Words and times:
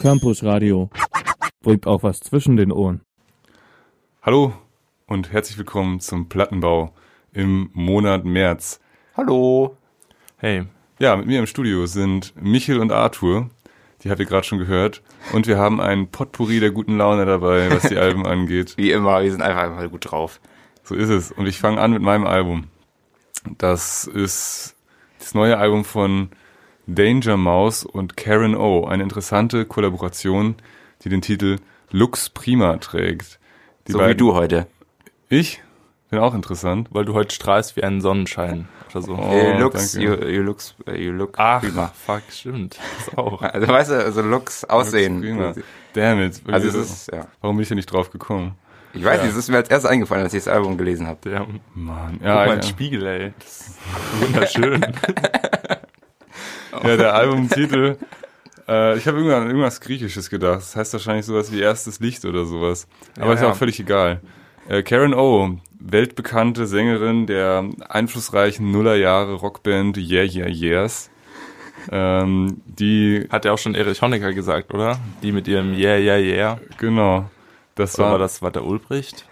Campus 0.00 0.44
Radio. 0.44 0.90
Bringt 1.62 1.86
auch 1.86 2.02
was 2.02 2.20
zwischen 2.20 2.56
den 2.56 2.70
Ohren. 2.70 3.00
Hallo 4.22 4.52
und 5.06 5.32
herzlich 5.32 5.58
willkommen 5.58 5.98
zum 5.98 6.28
Plattenbau 6.28 6.94
im 7.32 7.70
Monat 7.72 8.24
März. 8.24 8.80
Hallo. 9.16 9.76
Hey. 10.36 10.66
Ja, 11.00 11.16
mit 11.16 11.26
mir 11.26 11.40
im 11.40 11.46
Studio 11.46 11.86
sind 11.86 12.32
Michel 12.40 12.78
und 12.78 12.92
Arthur. 12.92 13.50
Die 14.02 14.10
habt 14.10 14.20
ihr 14.20 14.26
gerade 14.26 14.46
schon 14.46 14.58
gehört. 14.58 15.02
Und 15.32 15.46
wir 15.46 15.58
haben 15.58 15.80
ein 15.80 16.08
Potpourri 16.10 16.60
der 16.60 16.70
guten 16.70 16.96
Laune 16.96 17.26
dabei, 17.26 17.70
was 17.70 17.88
die 17.88 17.96
Alben 17.98 18.24
angeht. 18.24 18.76
Wie 18.76 18.92
immer, 18.92 19.22
wir 19.22 19.30
sind 19.30 19.42
einfach 19.42 19.68
mal 19.68 19.88
gut 19.88 20.10
drauf. 20.10 20.40
So 20.84 20.94
ist 20.94 21.08
es. 21.08 21.32
Und 21.32 21.46
ich 21.46 21.58
fange 21.58 21.80
an 21.80 21.92
mit 21.92 22.02
meinem 22.02 22.26
Album. 22.26 22.68
Das 23.58 24.04
ist 24.04 24.76
das 25.18 25.34
neue 25.34 25.58
Album 25.58 25.84
von 25.84 26.30
Danger 26.86 27.36
Mouse 27.36 27.84
und 27.84 28.16
Karen 28.16 28.56
O. 28.56 28.84
Eine 28.86 29.02
interessante 29.02 29.64
Kollaboration, 29.64 30.56
die 31.02 31.08
den 31.08 31.22
Titel 31.22 31.56
Lux 31.90 32.30
Prima 32.30 32.76
trägt. 32.78 33.38
Die 33.86 33.92
so 33.92 33.98
beiden, 33.98 34.12
wie 34.12 34.16
du 34.16 34.34
heute. 34.34 34.66
Ich? 35.28 35.62
Bin 36.10 36.18
auch 36.18 36.34
interessant. 36.34 36.88
Weil 36.90 37.04
du 37.04 37.14
heute 37.14 37.34
strahlst 37.34 37.76
wie 37.76 37.84
ein 37.84 38.00
Sonnenschein 38.00 38.68
oder 38.90 39.02
so. 39.02 39.14
Oh, 39.14 39.32
you, 39.32 39.58
looks, 39.58 39.94
you, 39.94 40.14
you, 40.26 40.42
looks, 40.42 40.74
you 40.86 41.12
look 41.12 41.34
Ach, 41.38 41.60
prima. 41.60 41.92
fuck, 41.94 42.22
stimmt. 42.30 42.78
Das 42.98 43.16
auch. 43.16 43.40
Also 43.42 43.68
weißt 43.68 43.90
du, 43.90 44.04
also 44.04 44.22
Looks, 44.22 44.64
Aussehen. 44.64 45.22
Looks 45.22 45.60
Damn 45.92 46.20
it. 46.20 46.42
Also 46.46 46.68
es 46.68 46.74
ist, 46.74 47.12
ja. 47.12 47.26
Warum 47.40 47.56
bin 47.56 47.62
ich 47.62 47.68
da 47.68 47.74
nicht 47.74 47.92
drauf 47.92 48.10
gekommen? 48.10 48.56
Ich 48.92 49.04
weiß 49.04 49.18
ja. 49.18 49.22
nicht, 49.22 49.32
es 49.32 49.38
ist 49.38 49.48
mir 49.48 49.58
als 49.58 49.70
erstes 49.70 49.90
eingefallen, 49.90 50.24
als 50.24 50.34
ich 50.34 50.44
das 50.44 50.52
Album 50.52 50.76
gelesen 50.76 51.06
habe. 51.06 51.30
Ja, 51.30 51.46
Mann. 51.74 52.18
Ja, 52.22 52.38
Guck 52.38 52.46
mal 52.46 52.56
ja. 52.56 52.62
Spiegel, 52.62 53.06
ey. 53.06 53.32
Das 53.38 53.60
ist 53.60 53.78
wunderschön. 54.20 54.80
ja, 56.84 56.96
der 56.96 57.14
Albumtitel. 57.14 57.96
Äh, 58.68 58.96
ich 58.96 59.06
habe 59.06 59.18
irgendwann 59.18 59.46
irgendwas 59.46 59.80
Griechisches 59.80 60.30
gedacht. 60.30 60.58
Das 60.58 60.76
heißt 60.76 60.92
wahrscheinlich 60.92 61.26
sowas 61.26 61.52
wie 61.52 61.60
erstes 61.60 62.00
Licht 62.00 62.24
oder 62.24 62.44
sowas. 62.44 62.86
Aber 63.16 63.28
ja, 63.28 63.32
ist 63.34 63.42
ja 63.42 63.50
auch 63.50 63.56
völlig 63.56 63.80
egal. 63.80 64.20
Äh, 64.68 64.82
Karen 64.82 65.14
O, 65.14 65.58
weltbekannte 65.80 66.66
Sängerin 66.66 67.26
der 67.26 67.68
einflussreichen 67.88 68.70
Nullerjahre 68.70 69.34
Rockband 69.34 69.96
Yeah 69.96 70.24
Yeah 70.24 70.48
Yeahs. 70.48 71.10
Ähm, 71.90 72.60
die 72.66 73.26
hat 73.30 73.44
ja 73.44 73.52
auch 73.52 73.58
schon 73.58 73.74
Erich 73.74 74.02
Honecker 74.02 74.32
gesagt, 74.32 74.72
oder? 74.74 74.98
Die 75.22 75.32
mit 75.32 75.48
ihrem 75.48 75.72
Yeah 75.74 75.96
Yeah 75.98 76.18
Yeah. 76.18 76.60
Genau. 76.78 77.28
Das 77.74 77.98
war, 77.98 78.12
war 78.12 78.18
das 78.18 78.42
war 78.42 78.50
der 78.50 78.64
Ulbricht. 78.64 79.26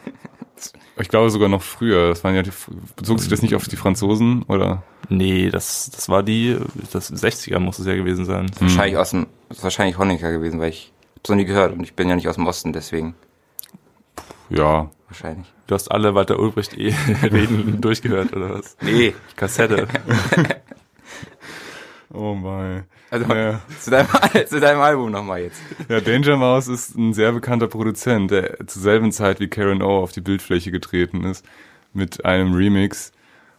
Ich 0.98 1.08
glaube 1.08 1.30
sogar 1.30 1.48
noch 1.48 1.62
früher. 1.62 2.08
Das 2.08 2.24
waren 2.24 2.34
ja 2.34 2.42
die, 2.42 2.52
bezog 2.96 3.20
sich 3.20 3.28
das 3.28 3.42
nicht 3.42 3.54
auf 3.54 3.68
die 3.68 3.76
Franzosen 3.76 4.42
oder? 4.44 4.82
Nee, 5.08 5.50
das 5.50 5.90
das 5.90 6.08
war 6.08 6.22
die 6.22 6.56
das 6.92 7.12
60er 7.12 7.58
muss 7.58 7.78
es 7.78 7.86
ja 7.86 7.94
gewesen 7.94 8.24
sein. 8.24 8.46
Das 8.46 8.60
wahrscheinlich 8.60 8.96
aus 8.96 9.10
dem 9.10 9.26
das 9.48 9.58
ist 9.58 9.64
wahrscheinlich 9.64 9.98
Honecker 9.98 10.30
gewesen, 10.32 10.60
weil 10.60 10.70
ich 10.70 10.92
hab's 11.16 11.30
noch 11.30 11.36
nie 11.36 11.44
gehört 11.44 11.72
und 11.72 11.82
ich 11.82 11.94
bin 11.94 12.08
ja 12.08 12.16
nicht 12.16 12.28
aus 12.28 12.34
dem 12.34 12.46
Osten, 12.46 12.72
deswegen. 12.72 13.14
Ja, 14.50 14.90
wahrscheinlich. 15.08 15.52
Du 15.66 15.74
hast 15.74 15.90
alle 15.90 16.14
Walter 16.14 16.38
Ulbricht 16.38 16.76
eh 16.76 16.94
Reden 17.22 17.80
durchgehört, 17.80 18.34
oder 18.34 18.54
was? 18.54 18.76
Nee. 18.80 19.14
Kassette. 19.36 19.86
oh 22.12 22.34
mein. 22.34 22.84
Also 23.10 23.32
ja. 23.32 23.60
zu, 23.80 23.90
deinem, 23.90 24.08
zu 24.46 24.60
deinem 24.60 24.80
Album 24.80 25.10
nochmal 25.10 25.42
jetzt. 25.42 25.60
Ja, 25.88 26.00
Danger 26.00 26.36
Mouse 26.36 26.68
ist 26.68 26.96
ein 26.96 27.14
sehr 27.14 27.32
bekannter 27.32 27.68
Produzent, 27.68 28.30
der 28.30 28.66
zur 28.66 28.82
selben 28.82 29.12
Zeit 29.12 29.40
wie 29.40 29.48
Karen 29.48 29.82
O 29.82 29.98
auf 29.98 30.12
die 30.12 30.20
Bildfläche 30.20 30.70
getreten 30.70 31.24
ist, 31.24 31.44
mit 31.92 32.24
einem 32.24 32.54
Remix 32.54 33.12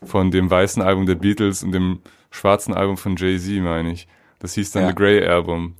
von 0.04 0.32
dem 0.32 0.50
weißen 0.50 0.82
Album 0.82 1.06
der 1.06 1.16
Beatles 1.16 1.64
und 1.64 1.72
dem 1.72 2.00
schwarzen 2.32 2.74
Album 2.74 2.98
von 2.98 3.16
Jay-Z, 3.16 3.62
meine 3.62 3.92
ich. 3.92 4.08
Das 4.40 4.54
hieß 4.54 4.72
dann 4.72 4.84
ja. 4.84 4.90
The 4.90 4.96
Grey 4.96 5.26
Album. 5.26 5.76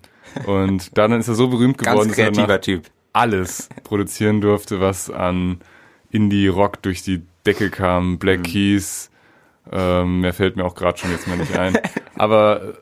Und 0.46 0.98
dann 0.98 1.14
ist 1.14 1.28
er 1.28 1.36
so 1.36 1.48
berühmt 1.48 1.78
geworden, 1.78 2.10
dass 2.10 2.18
er 2.18 2.62
Typ 2.62 2.90
alles 3.14 3.70
produzieren 3.84 4.42
durfte, 4.42 4.80
was 4.80 5.10
an 5.10 5.60
Indie-Rock 6.12 6.82
durch 6.82 7.02
die 7.02 7.22
Decke 7.46 7.70
kam. 7.70 8.20
Black 8.20 8.40
mhm. 8.40 8.44
Keys, 8.44 9.10
ähm, 9.72 10.22
mehr 10.22 10.34
fällt 10.34 10.56
mir 10.56 10.66
auch 10.66 10.76
gerade 10.76 10.98
schon 10.98 11.12
jetzt 11.12 11.28
mal 11.28 11.38
nicht 11.38 11.58
ein. 11.58 11.78
Aber 12.16 12.62
äh, 12.62 12.74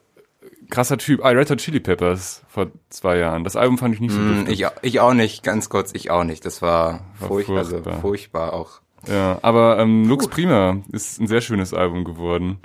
krasser 0.69 0.97
Typ. 0.97 1.23
Ah, 1.23 1.29
Red 1.29 1.49
Hot 1.49 1.59
Chili 1.59 1.79
Peppers 1.79 2.43
vor 2.47 2.67
zwei 2.89 3.17
Jahren. 3.17 3.43
Das 3.43 3.55
Album 3.55 3.77
fand 3.77 3.95
ich 3.95 4.01
nicht 4.01 4.13
so 4.13 4.19
mm, 4.19 4.45
ich, 4.47 4.65
ich 4.81 4.99
auch 4.99 5.13
nicht, 5.13 5.43
ganz 5.43 5.69
kurz, 5.69 5.91
ich 5.93 6.11
auch 6.11 6.23
nicht. 6.23 6.45
Das 6.45 6.61
war, 6.61 7.01
war 7.19 7.27
furchtbar, 7.27 7.57
also 7.57 7.71
furchtbar. 7.71 7.91
Also 7.91 8.01
furchtbar 8.01 8.53
auch. 8.53 8.81
Ja, 9.07 9.39
aber 9.41 9.79
ähm, 9.79 10.07
Lux 10.07 10.27
Prima 10.27 10.77
ist 10.91 11.19
ein 11.19 11.27
sehr 11.27 11.41
schönes 11.41 11.73
Album 11.73 12.03
geworden 12.03 12.59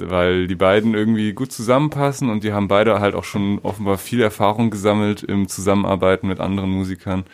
weil 0.00 0.46
die 0.46 0.54
beiden 0.54 0.94
irgendwie 0.94 1.32
gut 1.32 1.52
zusammenpassen 1.52 2.30
und 2.30 2.44
die 2.44 2.52
haben 2.52 2.68
beide 2.68 3.00
halt 3.00 3.14
auch 3.14 3.24
schon 3.24 3.58
offenbar 3.62 3.98
viel 3.98 4.20
Erfahrung 4.20 4.70
gesammelt 4.70 5.22
im 5.22 5.48
Zusammenarbeiten 5.48 6.28
mit 6.28 6.40
anderen 6.40 6.70
Musikern. 6.70 7.24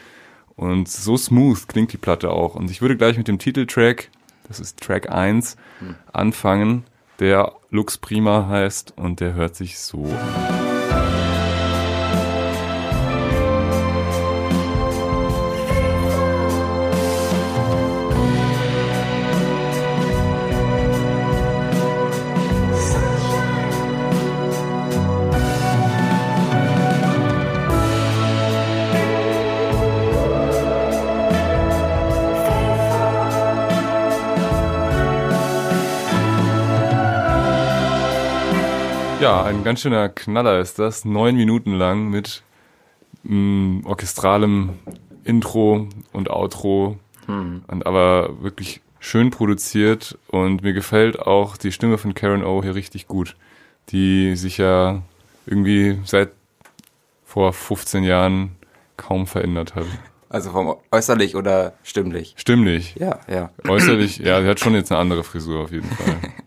Und 0.57 0.89
so 0.89 1.17
smooth 1.17 1.67
klingt 1.69 1.93
die 1.93 1.97
Platte 1.97 2.31
auch. 2.31 2.55
Und 2.55 2.71
ich 2.71 2.81
würde 2.81 2.97
gleich 2.97 3.19
mit 3.19 3.29
dem 3.29 3.39
Titeltrack, 3.39 4.11
das 4.49 4.61
ist 4.61 4.81
Track 4.81 5.11
1, 5.11 5.57
hm. 5.81 5.97
anfangen, 6.13 6.85
der 7.19 7.53
Lux 7.71 7.99
Prima 7.99 8.47
heißt 8.49 8.95
und 8.97 9.21
der 9.21 9.35
hört 9.35 9.57
sich 9.57 9.79
so 9.79 10.05
an. 10.05 10.64
Ja, 39.35 39.45
ein 39.45 39.65
ganz 39.65 39.81
schöner 39.81 40.09
Knaller 40.09 40.61
ist 40.61 40.79
das. 40.79 41.05
Neun 41.05 41.35
Minuten 41.35 41.75
lang 41.75 42.09
mit 42.09 42.45
mh, 43.25 43.35
mm, 43.35 43.87
orchestralem 43.87 44.79
Intro 45.25 45.89
und 46.13 46.31
Outro. 46.31 46.99
Hm. 47.27 47.65
Und 47.67 47.85
aber 47.85 48.43
wirklich 48.43 48.81
schön 49.01 49.31
produziert 49.31 50.17
und 50.29 50.63
mir 50.63 50.73
gefällt 50.73 51.19
auch 51.19 51.57
die 51.57 51.73
Stimme 51.73 51.99
von 51.99 52.15
Karen 52.15 52.45
O 52.45 52.63
hier 52.63 52.77
richtig 52.77 53.09
gut, 53.09 53.35
die 53.89 54.37
sich 54.37 54.59
ja 54.59 55.03
irgendwie 55.47 55.99
seit 56.05 56.31
vor 57.25 57.53
15 57.53 58.05
Jahren 58.05 58.53
kaum 58.97 59.27
verändert 59.27 59.75
hat. 59.75 59.87
Also 60.29 60.53
vom 60.53 60.77
äußerlich 60.93 61.35
oder 61.35 61.75
stimmlich? 61.83 62.35
Stimmlich. 62.37 62.95
Ja, 63.01 63.19
ja. 63.29 63.51
Äußerlich, 63.67 64.19
ja, 64.19 64.41
sie 64.41 64.49
hat 64.49 64.61
schon 64.61 64.75
jetzt 64.75 64.93
eine 64.93 65.01
andere 65.01 65.25
Frisur 65.25 65.65
auf 65.65 65.73
jeden 65.73 65.91
Fall. 65.91 66.17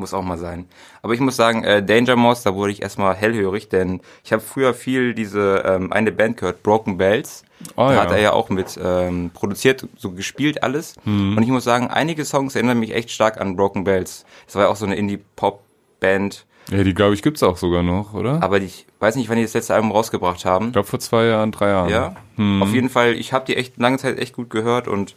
muss 0.00 0.12
auch 0.12 0.22
mal 0.22 0.38
sein. 0.38 0.66
Aber 1.02 1.14
ich 1.14 1.20
muss 1.20 1.36
sagen, 1.36 1.62
äh, 1.62 1.82
Danger 1.82 2.16
Mouse, 2.16 2.42
da 2.42 2.54
wurde 2.54 2.72
ich 2.72 2.82
erstmal 2.82 3.14
hellhörig, 3.14 3.68
denn 3.68 4.00
ich 4.24 4.32
habe 4.32 4.42
früher 4.42 4.74
viel 4.74 5.14
diese 5.14 5.62
ähm, 5.64 5.92
eine 5.92 6.10
Band 6.10 6.38
gehört, 6.38 6.62
Broken 6.64 6.98
Bells. 6.98 7.44
Oh, 7.76 7.88
da 7.88 7.94
ja. 7.94 8.00
hat 8.00 8.10
er 8.10 8.20
ja 8.20 8.32
auch 8.32 8.48
mit 8.48 8.78
ähm, 8.82 9.30
produziert, 9.32 9.86
so 9.96 10.12
gespielt 10.12 10.62
alles. 10.62 10.94
Mhm. 11.04 11.36
Und 11.36 11.42
ich 11.42 11.50
muss 11.50 11.64
sagen, 11.64 11.88
einige 11.88 12.24
Songs 12.24 12.56
erinnern 12.56 12.80
mich 12.80 12.94
echt 12.94 13.10
stark 13.10 13.40
an 13.40 13.54
Broken 13.54 13.84
Bells. 13.84 14.24
Das 14.46 14.56
war 14.56 14.64
ja 14.64 14.68
auch 14.68 14.76
so 14.76 14.86
eine 14.86 14.96
Indie-Pop-Band. 14.96 16.46
Ja, 16.70 16.84
die 16.84 16.94
glaube 16.94 17.14
ich 17.14 17.22
gibt's 17.22 17.42
auch 17.42 17.56
sogar 17.56 17.82
noch, 17.82 18.14
oder? 18.14 18.42
Aber 18.42 18.58
ich 18.58 18.86
weiß 19.00 19.16
nicht, 19.16 19.28
wann 19.28 19.36
die 19.36 19.42
das 19.42 19.54
letzte 19.54 19.74
Album 19.74 19.92
rausgebracht 19.92 20.44
haben. 20.44 20.66
Ich 20.66 20.72
glaube 20.72 20.88
vor 20.88 21.00
zwei 21.00 21.24
Jahren, 21.24 21.52
drei 21.52 21.68
Jahren. 21.68 21.90
Ja. 21.90 22.16
Hm. 22.36 22.62
Auf 22.62 22.72
jeden 22.72 22.88
Fall, 22.88 23.14
ich 23.14 23.32
habe 23.32 23.44
die 23.46 23.56
echt 23.56 23.76
lange 23.78 23.98
Zeit 23.98 24.18
echt 24.18 24.34
gut 24.34 24.50
gehört 24.50 24.88
und 24.88 25.16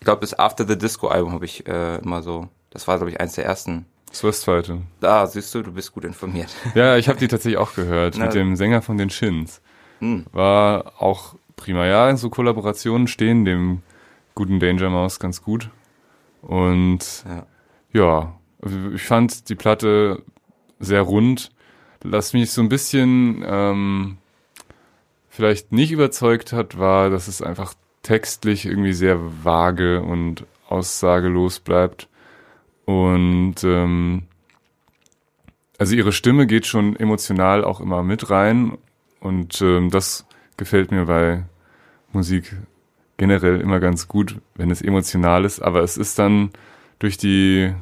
ich 0.00 0.04
glaube 0.04 0.22
das 0.22 0.38
After 0.38 0.66
the 0.66 0.78
Disco 0.78 1.08
Album 1.08 1.34
habe 1.34 1.44
ich 1.44 1.66
äh, 1.66 1.96
immer 1.98 2.22
so. 2.22 2.48
Das 2.70 2.88
war 2.88 2.96
glaube 2.96 3.10
ich 3.10 3.20
eins 3.20 3.34
der 3.34 3.44
ersten. 3.44 3.84
Das 4.10 4.40
zweite. 4.40 4.82
Da, 5.00 5.26
siehst 5.26 5.54
du, 5.54 5.62
du 5.62 5.72
bist 5.72 5.92
gut 5.92 6.04
informiert. 6.04 6.50
Ja, 6.74 6.96
ich 6.96 7.08
habe 7.08 7.18
die 7.18 7.28
tatsächlich 7.28 7.58
auch 7.58 7.74
gehört, 7.74 8.16
Na. 8.18 8.26
mit 8.26 8.34
dem 8.34 8.56
Sänger 8.56 8.82
von 8.82 8.98
den 8.98 9.10
Shins. 9.10 9.60
Hm. 10.00 10.26
War 10.32 10.94
auch 10.98 11.34
prima. 11.56 11.86
Ja, 11.86 12.16
so 12.16 12.30
Kollaborationen 12.30 13.06
stehen 13.06 13.44
dem 13.44 13.82
guten 14.34 14.58
Danger 14.58 14.90
Mouse 14.90 15.20
ganz 15.20 15.42
gut. 15.42 15.70
Und 16.42 17.24
ja, 17.26 17.46
ja 17.92 18.40
ich 18.94 19.02
fand 19.02 19.48
die 19.48 19.54
Platte 19.54 20.22
sehr 20.78 21.02
rund. 21.02 21.50
Was 22.02 22.32
mich 22.32 22.50
so 22.50 22.62
ein 22.62 22.70
bisschen 22.70 23.44
ähm, 23.46 24.18
vielleicht 25.28 25.70
nicht 25.72 25.92
überzeugt 25.92 26.52
hat, 26.52 26.78
war, 26.78 27.10
dass 27.10 27.28
es 27.28 27.42
einfach 27.42 27.74
textlich 28.02 28.64
irgendwie 28.64 28.94
sehr 28.94 29.18
vage 29.44 30.02
und 30.02 30.46
aussagelos 30.68 31.60
bleibt. 31.60 32.08
Und 32.90 33.62
ähm, 33.62 34.22
also 35.78 35.94
ihre 35.94 36.10
Stimme 36.10 36.48
geht 36.48 36.66
schon 36.66 36.96
emotional 36.96 37.62
auch 37.62 37.80
immer 37.80 38.02
mit 38.02 38.30
rein. 38.30 38.78
Und 39.20 39.62
ähm, 39.62 39.90
das 39.90 40.26
gefällt 40.56 40.90
mir 40.90 41.04
bei 41.04 41.44
Musik 42.12 42.56
generell 43.16 43.60
immer 43.60 43.78
ganz 43.78 44.08
gut, 44.08 44.40
wenn 44.56 44.72
es 44.72 44.82
emotional 44.82 45.44
ist. 45.44 45.60
Aber 45.60 45.84
es 45.84 45.96
ist 45.96 46.18
dann 46.18 46.50
durch 46.98 47.16
die 47.16 47.72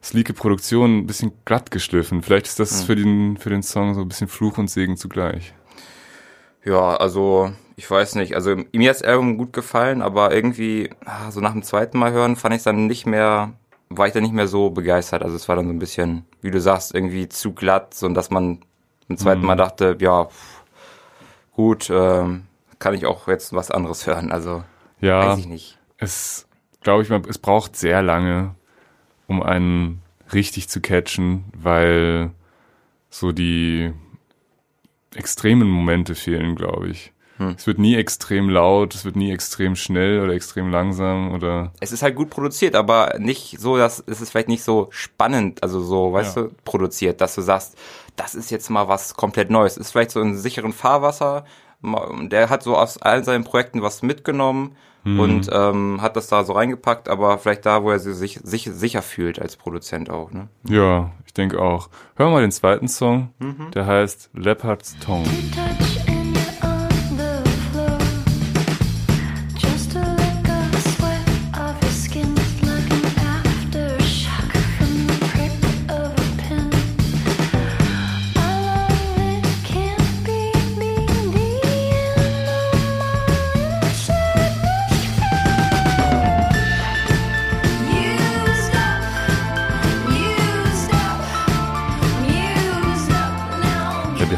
sleeke 0.00 0.32
Produktion 0.32 0.98
ein 0.98 1.06
bisschen 1.08 1.32
glatt 1.44 1.72
geschliffen. 1.72 2.22
Vielleicht 2.22 2.46
ist 2.46 2.60
das 2.60 2.82
mhm. 2.82 2.86
für 2.86 2.94
den, 2.94 3.36
für 3.36 3.50
den 3.50 3.64
Song 3.64 3.94
so 3.94 4.02
ein 4.02 4.08
bisschen 4.08 4.28
Fluch 4.28 4.58
und 4.58 4.70
Segen 4.70 4.96
zugleich. 4.96 5.54
Ja, 6.64 6.96
also 6.96 7.52
ich 7.76 7.90
weiß 7.90 8.14
nicht. 8.14 8.34
Also 8.34 8.56
mir 8.72 8.90
hat 8.90 8.96
das 8.96 9.02
Album 9.02 9.36
gut 9.36 9.52
gefallen, 9.52 10.00
aber 10.00 10.34
irgendwie 10.34 10.90
ah, 11.04 11.30
so 11.30 11.40
nach 11.40 11.52
dem 11.52 11.62
zweiten 11.62 11.98
Mal 11.98 12.12
hören 12.12 12.36
fand 12.36 12.54
ich 12.54 12.58
es 12.58 12.64
dann 12.64 12.86
nicht 12.86 13.04
mehr, 13.04 13.52
war 13.90 14.06
ich 14.06 14.14
dann 14.14 14.22
nicht 14.22 14.32
mehr 14.32 14.48
so 14.48 14.70
begeistert. 14.70 15.22
Also 15.22 15.36
es 15.36 15.48
war 15.48 15.56
dann 15.56 15.66
so 15.66 15.72
ein 15.72 15.78
bisschen, 15.78 16.24
wie 16.40 16.50
du 16.50 16.60
sagst, 16.60 16.94
irgendwie 16.94 17.28
zu 17.28 17.52
glatt, 17.52 17.92
so 17.92 18.08
dass 18.08 18.30
man 18.30 18.60
beim 19.08 19.18
zweiten 19.18 19.42
mhm. 19.42 19.46
Mal 19.46 19.56
dachte, 19.56 19.96
ja, 20.00 20.28
gut, 21.52 21.90
ähm, 21.90 22.46
kann 22.78 22.94
ich 22.94 23.04
auch 23.04 23.28
jetzt 23.28 23.52
was 23.52 23.70
anderes 23.70 24.06
hören. 24.06 24.32
Also 24.32 24.64
ja, 25.00 25.28
weiß 25.28 25.38
ich 25.38 25.46
nicht. 25.46 25.78
Es 25.98 26.46
glaube 26.80 27.02
ich, 27.02 27.10
es 27.28 27.38
braucht 27.38 27.76
sehr 27.76 28.00
lange, 28.00 28.54
um 29.26 29.42
einen 29.42 30.02
richtig 30.32 30.70
zu 30.70 30.80
catchen, 30.80 31.44
weil 31.54 32.30
so 33.10 33.32
die 33.32 33.92
extremen 35.14 35.68
Momente 35.68 36.14
fehlen, 36.14 36.56
glaube 36.56 36.88
ich. 36.88 37.12
Hm. 37.38 37.54
Es 37.56 37.66
wird 37.66 37.78
nie 37.78 37.94
extrem 37.96 38.48
laut, 38.48 38.94
es 38.94 39.04
wird 39.04 39.16
nie 39.16 39.30
extrem 39.30 39.76
schnell 39.76 40.20
oder 40.20 40.32
extrem 40.32 40.70
langsam 40.70 41.32
oder. 41.32 41.72
Es 41.80 41.92
ist 41.92 42.02
halt 42.02 42.16
gut 42.16 42.30
produziert, 42.30 42.74
aber 42.74 43.16
nicht 43.18 43.60
so, 43.60 43.76
dass 43.76 44.02
es 44.06 44.20
ist 44.20 44.30
vielleicht 44.30 44.48
nicht 44.48 44.64
so 44.64 44.88
spannend, 44.90 45.62
also 45.62 45.80
so, 45.80 46.12
weißt 46.12 46.36
ja. 46.36 46.42
du, 46.44 46.50
produziert, 46.64 47.20
dass 47.20 47.34
du 47.34 47.42
sagst, 47.42 47.76
das 48.16 48.34
ist 48.34 48.50
jetzt 48.50 48.70
mal 48.70 48.88
was 48.88 49.14
komplett 49.14 49.50
Neues. 49.50 49.72
Es 49.72 49.86
ist 49.86 49.92
vielleicht 49.92 50.10
so 50.10 50.20
in 50.20 50.36
sicheren 50.36 50.72
Fahrwasser. 50.72 51.44
Der 51.82 52.48
hat 52.48 52.62
so 52.62 52.76
aus 52.76 53.00
allen 53.02 53.22
seinen 53.22 53.44
Projekten 53.44 53.82
was 53.82 54.02
mitgenommen 54.02 54.76
hm. 55.04 55.20
und 55.20 55.50
ähm, 55.52 56.00
hat 56.00 56.16
das 56.16 56.28
da 56.28 56.42
so 56.42 56.54
reingepackt, 56.54 57.08
aber 57.08 57.38
vielleicht 57.38 57.66
da, 57.66 57.82
wo 57.82 57.90
er 57.90 57.98
sich, 57.98 58.40
sich 58.42 58.70
sicher 58.72 59.02
fühlt 59.02 59.38
als 59.40 59.56
Produzent 59.56 60.08
auch. 60.08 60.32
Ne? 60.32 60.48
Ja, 60.68 61.12
ich 61.26 61.34
denke 61.34 61.60
auch. 61.60 61.90
Hören 62.16 62.30
wir 62.30 62.34
mal 62.36 62.40
den 62.40 62.50
zweiten 62.52 62.88
Song, 62.88 63.30
mhm. 63.38 63.70
der 63.72 63.86
heißt 63.86 64.30
Leopard's 64.32 64.96
Tongue. 64.98 65.28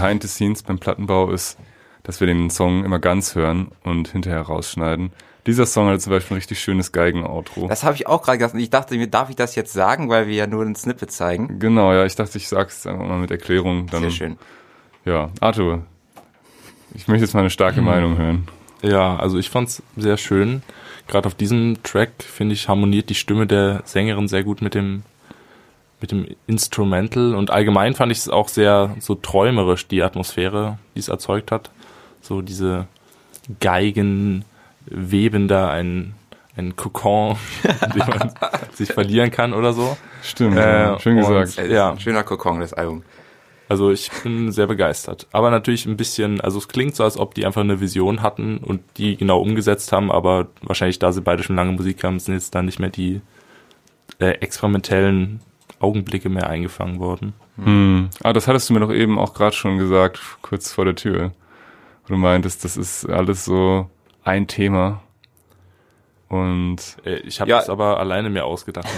Behind 0.08 0.22
the 0.22 0.28
Scenes 0.28 0.62
beim 0.62 0.78
Plattenbau 0.78 1.31
ist, 1.31 1.58
dass 2.02 2.20
wir 2.20 2.26
den 2.26 2.49
Song 2.49 2.82
immer 2.84 2.99
ganz 2.99 3.34
hören 3.34 3.69
und 3.84 4.08
hinterher 4.08 4.40
rausschneiden. 4.40 5.12
Dieser 5.46 5.66
Song 5.66 5.88
hat 5.88 6.00
zum 6.00 6.12
Beispiel 6.12 6.34
ein 6.34 6.38
richtig 6.38 6.60
schönes 6.60 6.93
Geigen-Outro. 6.93 7.69
Das 7.69 7.84
habe 7.84 7.94
ich 7.94 8.06
auch 8.06 8.22
gerade 8.22 8.38
gesagt. 8.38 8.58
Ich 8.58 8.70
dachte 8.70 8.96
mir, 8.96 9.06
darf 9.06 9.28
ich 9.28 9.37
das 9.37 9.55
jetzt 9.55 9.72
sagen, 9.72 10.08
weil 10.08 10.26
wir 10.26 10.34
ja 10.34 10.46
nur 10.46 10.64
ein 10.64 10.75
Snippet 10.75 11.12
zeigen? 11.12 11.58
Genau, 11.58 11.93
ja. 11.93 12.06
Ich 12.06 12.16
dachte, 12.16 12.38
ich 12.38 12.49
sag's 12.49 12.87
einfach 12.87 13.06
mal 13.06 13.19
mit 13.19 13.31
Erklärung. 13.31 13.87
Dann, 13.88 14.00
Sehr 14.00 14.10
schön. 14.10 14.38
Ja, 15.05 15.31
Arthur, 15.40 15.82
ich 16.94 17.06
möchte 17.06 17.25
jetzt 17.25 17.34
mal 17.34 17.40
eine 17.40 17.50
starke 17.50 17.78
hm. 17.78 17.84
Meinung 17.84 18.16
hören. 18.16 18.49
Ja, 18.81 19.16
also 19.16 19.38
ich 19.38 19.50
fand's 19.50 19.82
sehr 19.96 20.16
schön. 20.16 20.62
Gerade 21.06 21.26
auf 21.26 21.34
diesem 21.34 21.82
Track, 21.82 22.12
finde 22.22 22.55
ich, 22.55 22.69
harmoniert 22.69 23.10
die 23.10 23.14
Stimme 23.14 23.46
der 23.46 23.82
Sängerin 23.84 24.28
sehr 24.28 24.44
gut 24.44 24.62
mit 24.62 24.75
dem 24.75 25.02
mit 26.00 26.12
dem 26.12 26.26
Instrumental 26.46 27.34
und 27.34 27.50
allgemein 27.50 27.94
fand 27.94 28.12
ich 28.12 28.18
es 28.18 28.28
auch 28.28 28.48
sehr 28.48 28.94
so 29.00 29.14
träumerisch, 29.14 29.88
die 29.88 30.02
Atmosphäre, 30.02 30.78
die 30.94 31.00
es 31.00 31.08
erzeugt 31.08 31.50
hat. 31.50 31.70
So 32.20 32.40
diese 32.40 32.86
Geigen 33.60 34.44
weben 34.86 35.48
da 35.48 35.70
ein, 35.70 36.14
ein 36.56 36.76
Kokon, 36.76 37.36
in 37.62 37.90
dem 37.90 38.06
man 38.06 38.32
sich 38.74 38.92
verlieren 38.92 39.30
kann 39.30 39.52
oder 39.52 39.72
so. 39.72 39.96
Stimmt, 40.22 40.56
äh, 40.56 40.98
schön 41.00 41.16
gesagt. 41.16 41.58
Und, 41.58 41.70
ja. 41.70 41.98
schöner 41.98 42.22
Kokon, 42.22 42.60
das 42.60 42.72
Album. 42.72 43.02
Also 43.68 43.90
ich 43.90 44.10
bin 44.22 44.50
sehr 44.50 44.66
begeistert. 44.66 45.26
Aber 45.30 45.50
natürlich 45.50 45.84
ein 45.84 45.98
bisschen, 45.98 46.40
also 46.40 46.58
es 46.58 46.68
klingt 46.68 46.96
so, 46.96 47.04
als 47.04 47.18
ob 47.18 47.34
die 47.34 47.44
einfach 47.44 47.60
eine 47.60 47.80
Vision 47.80 48.22
hatten 48.22 48.58
und 48.58 48.80
die 48.96 49.16
genau 49.16 49.40
umgesetzt 49.40 49.92
haben, 49.92 50.10
aber 50.10 50.48
wahrscheinlich, 50.62 50.98
da 50.98 51.12
sie 51.12 51.20
beide 51.20 51.42
schon 51.42 51.56
lange 51.56 51.72
Musik 51.72 52.02
haben, 52.02 52.18
sind 52.18 52.34
jetzt 52.34 52.54
dann 52.54 52.64
nicht 52.64 52.78
mehr 52.78 52.88
die 52.88 53.20
äh, 54.20 54.30
experimentellen 54.30 55.40
Augenblicke 55.80 56.28
mehr 56.28 56.48
eingefangen 56.48 56.98
worden. 56.98 57.34
Hm. 57.56 58.10
Ah, 58.22 58.32
das 58.32 58.48
hattest 58.48 58.69
du 58.69 58.75
mir 58.75 58.80
doch 58.80 58.92
eben 58.92 59.19
auch 59.19 59.34
gerade 59.34 59.54
schon 59.54 59.78
gesagt, 59.78 60.20
kurz 60.42 60.72
vor 60.72 60.84
der 60.84 60.94
Tür. 60.94 61.32
Du 62.06 62.16
meintest, 62.16 62.64
das 62.64 62.76
ist 62.76 63.08
alles 63.08 63.44
so 63.44 63.88
ein 64.25 64.46
Thema. 64.46 65.02
Und 66.28 66.78
äh, 67.04 67.16
ich 67.20 67.40
habe 67.40 67.50
ja. 67.50 67.58
das 67.58 67.70
aber 67.70 67.98
alleine 67.98 68.28
mir 68.28 68.44
ausgedacht. 68.44 68.88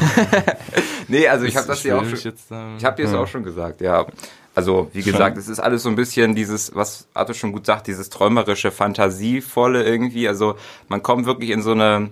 nee, 1.08 1.28
also 1.28 1.44
ich 1.44 1.56
habe 1.56 1.66
das 1.66 1.82
dir 1.82 1.96
auch 1.98 2.04
schon. 2.04 2.18
Jetzt, 2.18 2.50
ähm, 2.50 2.76
ich 2.76 2.84
habe 2.84 2.96
dir 2.96 3.04
das 3.04 3.12
ja. 3.12 3.20
auch 3.20 3.28
schon 3.28 3.44
gesagt, 3.44 3.80
ja. 3.80 4.06
Also 4.54 4.90
wie 4.92 5.02
gesagt, 5.02 5.38
es 5.38 5.48
ist 5.48 5.60
alles 5.60 5.84
so 5.84 5.88
ein 5.88 5.94
bisschen 5.94 6.34
dieses, 6.34 6.74
was 6.74 7.06
Arthur 7.14 7.36
schon 7.36 7.52
gut 7.52 7.66
sagt, 7.66 7.86
dieses 7.86 8.10
träumerische, 8.10 8.72
fantasievolle 8.72 9.84
irgendwie. 9.84 10.26
Also 10.26 10.56
man 10.88 11.04
kommt 11.04 11.26
wirklich 11.26 11.50
in 11.50 11.62
so 11.62 11.70
eine 11.70 12.10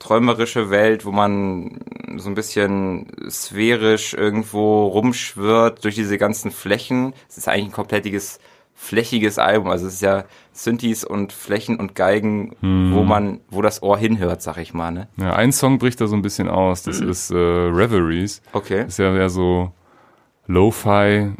träumerische 0.00 0.70
Welt, 0.70 1.04
wo 1.04 1.12
man 1.12 1.78
so 2.16 2.28
ein 2.28 2.34
bisschen 2.34 3.06
sphärisch 3.30 4.14
irgendwo 4.14 4.86
rumschwirrt 4.88 5.84
durch 5.84 5.94
diese 5.94 6.18
ganzen 6.18 6.50
Flächen. 6.50 7.12
Es 7.28 7.38
ist 7.38 7.48
eigentlich 7.48 7.66
ein 7.66 7.72
komplettiges 7.72 8.40
flächiges 8.74 9.38
Album. 9.38 9.68
Also 9.68 9.86
es 9.86 9.94
ist 9.94 10.02
ja 10.02 10.24
Synthes 10.52 11.04
und 11.04 11.34
Flächen 11.34 11.78
und 11.78 11.94
Geigen, 11.94 12.56
hm. 12.60 12.92
wo 12.94 13.02
man, 13.04 13.40
wo 13.50 13.60
das 13.60 13.82
Ohr 13.82 13.98
hinhört, 13.98 14.40
sag 14.40 14.56
ich 14.56 14.72
mal. 14.72 14.90
Ne? 14.90 15.08
Ja, 15.18 15.34
ein 15.34 15.52
Song 15.52 15.78
bricht 15.78 16.00
da 16.00 16.06
so 16.06 16.16
ein 16.16 16.22
bisschen 16.22 16.48
aus. 16.48 16.82
Das 16.82 17.00
mhm. 17.00 17.10
ist 17.10 17.30
äh, 17.30 17.36
Reveries. 17.36 18.40
Okay. 18.54 18.84
Das 18.84 18.94
ist 18.94 18.98
ja 18.98 19.14
eher 19.14 19.28
so 19.28 19.72
Lo-Fi, 20.46 21.32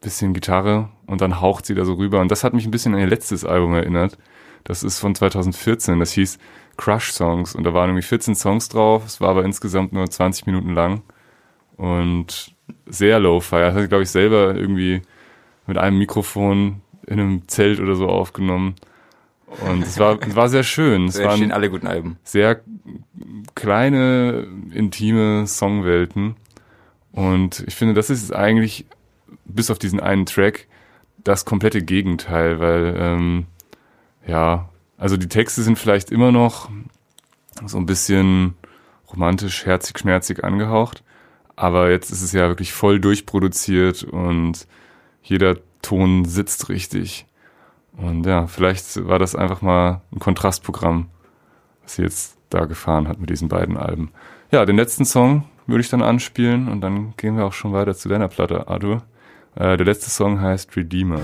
bisschen 0.00 0.34
Gitarre 0.34 0.88
und 1.06 1.20
dann 1.20 1.40
haucht 1.40 1.64
sie 1.64 1.76
da 1.76 1.84
so 1.84 1.94
rüber. 1.94 2.20
Und 2.20 2.32
das 2.32 2.42
hat 2.42 2.54
mich 2.54 2.66
ein 2.66 2.72
bisschen 2.72 2.94
an 2.94 3.00
ihr 3.00 3.06
letztes 3.06 3.44
Album 3.44 3.72
erinnert. 3.74 4.18
Das 4.64 4.82
ist 4.82 4.98
von 4.98 5.14
2014. 5.14 6.00
Das 6.00 6.12
hieß 6.12 6.38
Crush-Songs 6.80 7.54
und 7.54 7.64
da 7.64 7.74
waren 7.74 7.90
irgendwie 7.90 8.06
14 8.06 8.34
Songs 8.34 8.70
drauf. 8.70 9.04
Es 9.04 9.20
war 9.20 9.28
aber 9.28 9.44
insgesamt 9.44 9.92
nur 9.92 10.08
20 10.08 10.46
Minuten 10.46 10.74
lang 10.74 11.02
und 11.76 12.54
sehr 12.86 13.20
low-fi. 13.20 13.56
Das 13.56 13.74
hat, 13.74 13.88
glaube 13.90 14.04
ich, 14.04 14.10
selber 14.10 14.54
irgendwie 14.54 15.02
mit 15.66 15.76
einem 15.76 15.98
Mikrofon 15.98 16.80
in 17.06 17.20
einem 17.20 17.48
Zelt 17.48 17.80
oder 17.80 17.94
so 17.96 18.08
aufgenommen. 18.08 18.76
Und 19.68 19.82
es 19.82 19.98
war, 19.98 20.18
es 20.22 20.34
war 20.36 20.48
sehr 20.48 20.62
schön. 20.62 21.06
Es 21.06 21.22
waren 21.22 21.52
alle 21.52 21.68
guten 21.68 21.86
Alben. 21.86 22.18
Sehr 22.24 22.60
kleine, 23.54 24.46
intime 24.72 25.46
Songwelten. 25.46 26.36
Und 27.12 27.64
ich 27.66 27.74
finde, 27.74 27.92
das 27.92 28.08
ist 28.08 28.34
eigentlich, 28.34 28.86
bis 29.44 29.70
auf 29.70 29.78
diesen 29.78 30.00
einen 30.00 30.24
Track, 30.24 30.66
das 31.24 31.44
komplette 31.44 31.82
Gegenteil, 31.82 32.58
weil, 32.58 32.94
ähm, 32.96 33.46
ja, 34.26 34.69
also 35.00 35.16
die 35.16 35.28
Texte 35.28 35.62
sind 35.62 35.78
vielleicht 35.78 36.12
immer 36.12 36.30
noch 36.30 36.68
so 37.64 37.78
ein 37.78 37.86
bisschen 37.86 38.54
romantisch, 39.10 39.64
herzig, 39.64 39.98
schmerzig 39.98 40.44
angehaucht. 40.44 41.02
Aber 41.56 41.90
jetzt 41.90 42.10
ist 42.10 42.22
es 42.22 42.32
ja 42.32 42.48
wirklich 42.48 42.72
voll 42.72 43.00
durchproduziert 43.00 44.04
und 44.04 44.66
jeder 45.22 45.56
Ton 45.80 46.26
sitzt 46.26 46.68
richtig. 46.68 47.26
Und 47.96 48.26
ja, 48.26 48.46
vielleicht 48.46 49.06
war 49.08 49.18
das 49.18 49.34
einfach 49.34 49.62
mal 49.62 50.02
ein 50.12 50.18
Kontrastprogramm, 50.18 51.08
was 51.82 51.96
sie 51.96 52.02
jetzt 52.02 52.36
da 52.50 52.66
gefahren 52.66 53.08
hat 53.08 53.18
mit 53.18 53.30
diesen 53.30 53.48
beiden 53.48 53.78
Alben. 53.78 54.12
Ja, 54.50 54.66
den 54.66 54.76
letzten 54.76 55.06
Song 55.06 55.44
würde 55.66 55.80
ich 55.80 55.88
dann 55.88 56.02
anspielen 56.02 56.68
und 56.68 56.82
dann 56.82 57.14
gehen 57.16 57.36
wir 57.36 57.46
auch 57.46 57.52
schon 57.54 57.72
weiter 57.72 57.94
zu 57.94 58.08
deiner 58.10 58.28
Platte, 58.28 58.68
Arthur. 58.68 59.02
Äh, 59.54 59.76
der 59.78 59.86
letzte 59.86 60.10
Song 60.10 60.40
heißt 60.40 60.76
Redeemer. 60.76 61.20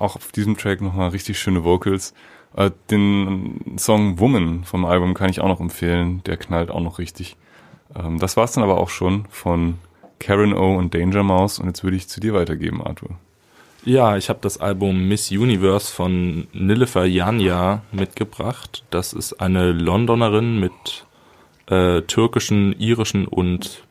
Auch 0.00 0.16
auf 0.16 0.32
diesem 0.32 0.56
Track 0.56 0.80
nochmal 0.80 1.10
richtig 1.10 1.38
schöne 1.38 1.64
Vocals. 1.64 2.14
Äh, 2.56 2.70
den 2.90 3.76
Song 3.78 4.18
Woman 4.18 4.64
vom 4.64 4.84
Album 4.84 5.14
kann 5.14 5.30
ich 5.30 5.40
auch 5.40 5.48
noch 5.48 5.60
empfehlen. 5.60 6.22
Der 6.24 6.36
knallt 6.36 6.70
auch 6.70 6.80
noch 6.80 6.98
richtig. 6.98 7.36
Ähm, 7.94 8.18
das 8.18 8.36
war's 8.36 8.52
dann 8.52 8.64
aber 8.64 8.78
auch 8.78 8.88
schon 8.88 9.26
von 9.30 9.78
Karen 10.18 10.52
O 10.52 10.76
und 10.76 10.94
Danger 10.94 11.22
Mouse 11.22 11.58
und 11.58 11.66
jetzt 11.66 11.84
würde 11.84 11.96
ich 11.96 12.08
zu 12.08 12.20
dir 12.20 12.34
weitergeben, 12.34 12.82
Arthur. 12.82 13.10
Ja, 13.84 14.16
ich 14.18 14.28
habe 14.28 14.40
das 14.42 14.60
Album 14.60 15.08
Miss 15.08 15.30
Universe 15.30 15.90
von 15.90 16.48
Nilüfer 16.52 17.06
Janja 17.06 17.80
mitgebracht. 17.92 18.84
Das 18.90 19.14
ist 19.14 19.40
eine 19.40 19.72
Londonerin 19.72 20.60
mit 20.60 21.06
äh, 21.66 22.02
türkischen, 22.02 22.78
irischen 22.78 23.26
und 23.26 23.84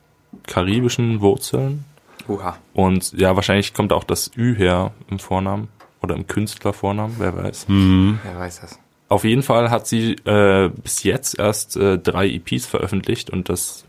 karibischen 0.46 1.22
Wurzeln. 1.22 1.86
Oha. 2.28 2.58
Und 2.74 3.14
ja, 3.14 3.36
wahrscheinlich 3.36 3.74
kommt 3.74 3.92
auch 3.92 4.04
das 4.04 4.30
Ü 4.38 4.56
her 4.56 4.92
im 5.10 5.18
Vornamen 5.18 5.70
oder 6.02 6.16
im 6.16 6.28
Künstlervornamen, 6.28 7.16
wer 7.20 7.36
weiß. 7.36 7.68
Mhm. 7.68 8.20
Wer 8.24 8.40
weiß 8.40 8.62
das. 8.62 8.80
Auf 9.10 9.24
jeden 9.24 9.42
Fall 9.42 9.72
hat 9.72 9.88
sie 9.88 10.14
äh, 10.26 10.70
bis 10.70 11.04
jetzt 11.04 11.40
erst 11.40 11.76
äh, 11.78 11.98
drei 11.98 12.28
EPs 12.30 12.68
veröffentlicht 12.68 13.30
und 13.30 13.50
das 13.50 13.86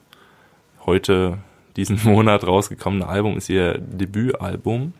heute 0.86 1.38
diesen 1.76 2.00
Monat 2.04 2.46
rausgekommene 2.46 3.06
Album 3.06 3.36
ist 3.36 3.48
ihr 3.48 3.78
Debütalbum. 3.78 4.94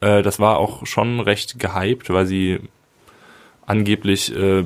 Äh, 0.00 0.22
das 0.22 0.38
war 0.38 0.58
auch 0.58 0.86
schon 0.86 1.20
recht 1.20 1.58
gehypt, 1.58 2.10
weil 2.10 2.26
sie 2.26 2.60
angeblich 3.66 4.34
äh, 4.34 4.64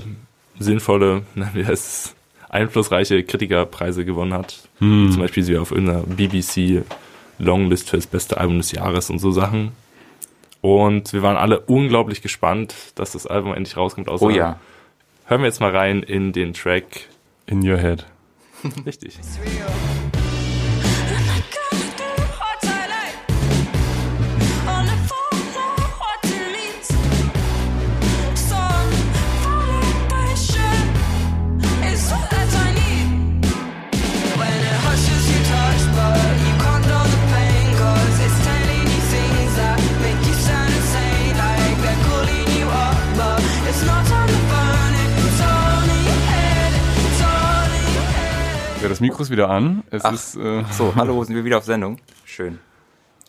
sinnvolle, 0.59 1.23
na, 1.35 1.51
wie 1.55 1.65
heißt 1.65 1.87
es, 1.87 2.15
einflussreiche 2.49 3.23
Kritikerpreise 3.25 4.05
gewonnen 4.05 4.35
hat. 4.35 4.69
Hm. 4.79 5.11
Zum 5.13 5.21
Beispiel 5.21 5.43
sie 5.43 5.57
auf 5.57 5.71
irgendeiner 5.71 6.03
BBC 6.03 6.85
Longlist 7.39 7.91
für 7.91 7.97
das 7.97 8.07
beste 8.07 8.39
Album 8.39 8.59
des 8.59 8.73
Jahres 8.73 9.11
und 9.11 9.19
so 9.19 9.31
Sachen. 9.31 9.73
Und 10.61 11.13
wir 11.13 11.23
waren 11.23 11.37
alle 11.37 11.61
unglaublich 11.61 12.23
gespannt, 12.23 12.75
dass 12.97 13.13
das 13.13 13.27
Album 13.27 13.55
endlich 13.55 13.77
rauskommt. 13.77 14.09
Außer 14.09 14.27
oh 14.27 14.31
ja. 14.31 14.59
Hören 15.27 15.43
wir 15.43 15.47
jetzt 15.47 15.61
mal 15.61 15.75
rein 15.75 16.03
in 16.03 16.33
den 16.33 16.55
Track 16.55 17.09
In 17.47 17.69
Your 17.69 17.79
Head. 17.79 18.07
Richtig. 18.87 19.19
Das 48.99 49.03
Mikro 49.03 49.23
ist 49.23 49.31
wieder 49.31 49.49
an. 49.49 49.85
Es 49.93 50.05
Ach, 50.05 50.13
ist, 50.13 50.35
äh 50.35 50.65
so, 50.73 50.97
hallo, 50.97 51.23
sind 51.23 51.37
wir 51.37 51.45
wieder 51.45 51.59
auf 51.59 51.65
Sendung. 51.65 52.01
Schön. 52.25 52.59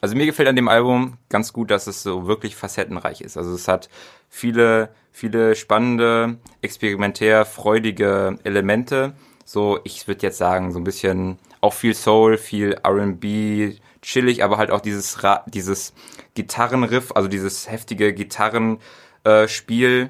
Also 0.01 0.15
mir 0.15 0.25
gefällt 0.25 0.49
an 0.49 0.55
dem 0.55 0.67
Album 0.67 1.17
ganz 1.29 1.53
gut, 1.53 1.69
dass 1.69 1.85
es 1.85 2.01
so 2.01 2.25
wirklich 2.25 2.55
facettenreich 2.55 3.21
ist. 3.21 3.37
Also 3.37 3.53
es 3.53 3.67
hat 3.67 3.87
viele, 4.29 4.89
viele 5.11 5.55
spannende, 5.55 6.39
experimentär 6.63 7.45
freudige 7.45 8.39
Elemente. 8.43 9.13
So, 9.45 9.79
ich 9.83 10.07
würde 10.07 10.25
jetzt 10.25 10.39
sagen, 10.39 10.71
so 10.71 10.79
ein 10.79 10.83
bisschen 10.83 11.37
auch 11.61 11.73
viel 11.73 11.93
Soul, 11.93 12.37
viel 12.37 12.75
R&B, 12.83 13.75
chillig, 14.01 14.43
aber 14.43 14.57
halt 14.57 14.71
auch 14.71 14.81
dieses 14.81 15.23
Ra 15.23 15.43
dieses 15.45 15.93
Gitarrenriff, 16.33 17.11
also 17.11 17.27
dieses 17.27 17.69
heftige 17.69 18.11
Gitarrenspiel. 18.15 20.09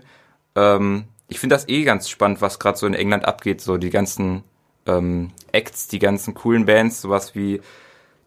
Äh, 0.56 0.62
ähm, 0.62 1.04
ich 1.28 1.42
finde 1.42 1.56
das 1.56 1.68
eh 1.68 1.84
ganz 1.84 2.08
spannend, 2.08 2.40
was 2.40 2.60
gerade 2.60 2.78
so 2.78 2.88
in 2.88 2.94
England 2.94 3.26
abgeht, 3.26 3.60
so 3.60 3.76
die 3.76 3.90
ganzen 3.90 4.46
ähm, 4.98 5.32
Acts, 5.52 5.88
die 5.88 6.00
ganzen 6.00 6.34
coolen 6.34 6.66
Bands, 6.66 7.02
sowas 7.02 7.36
wie 7.36 7.62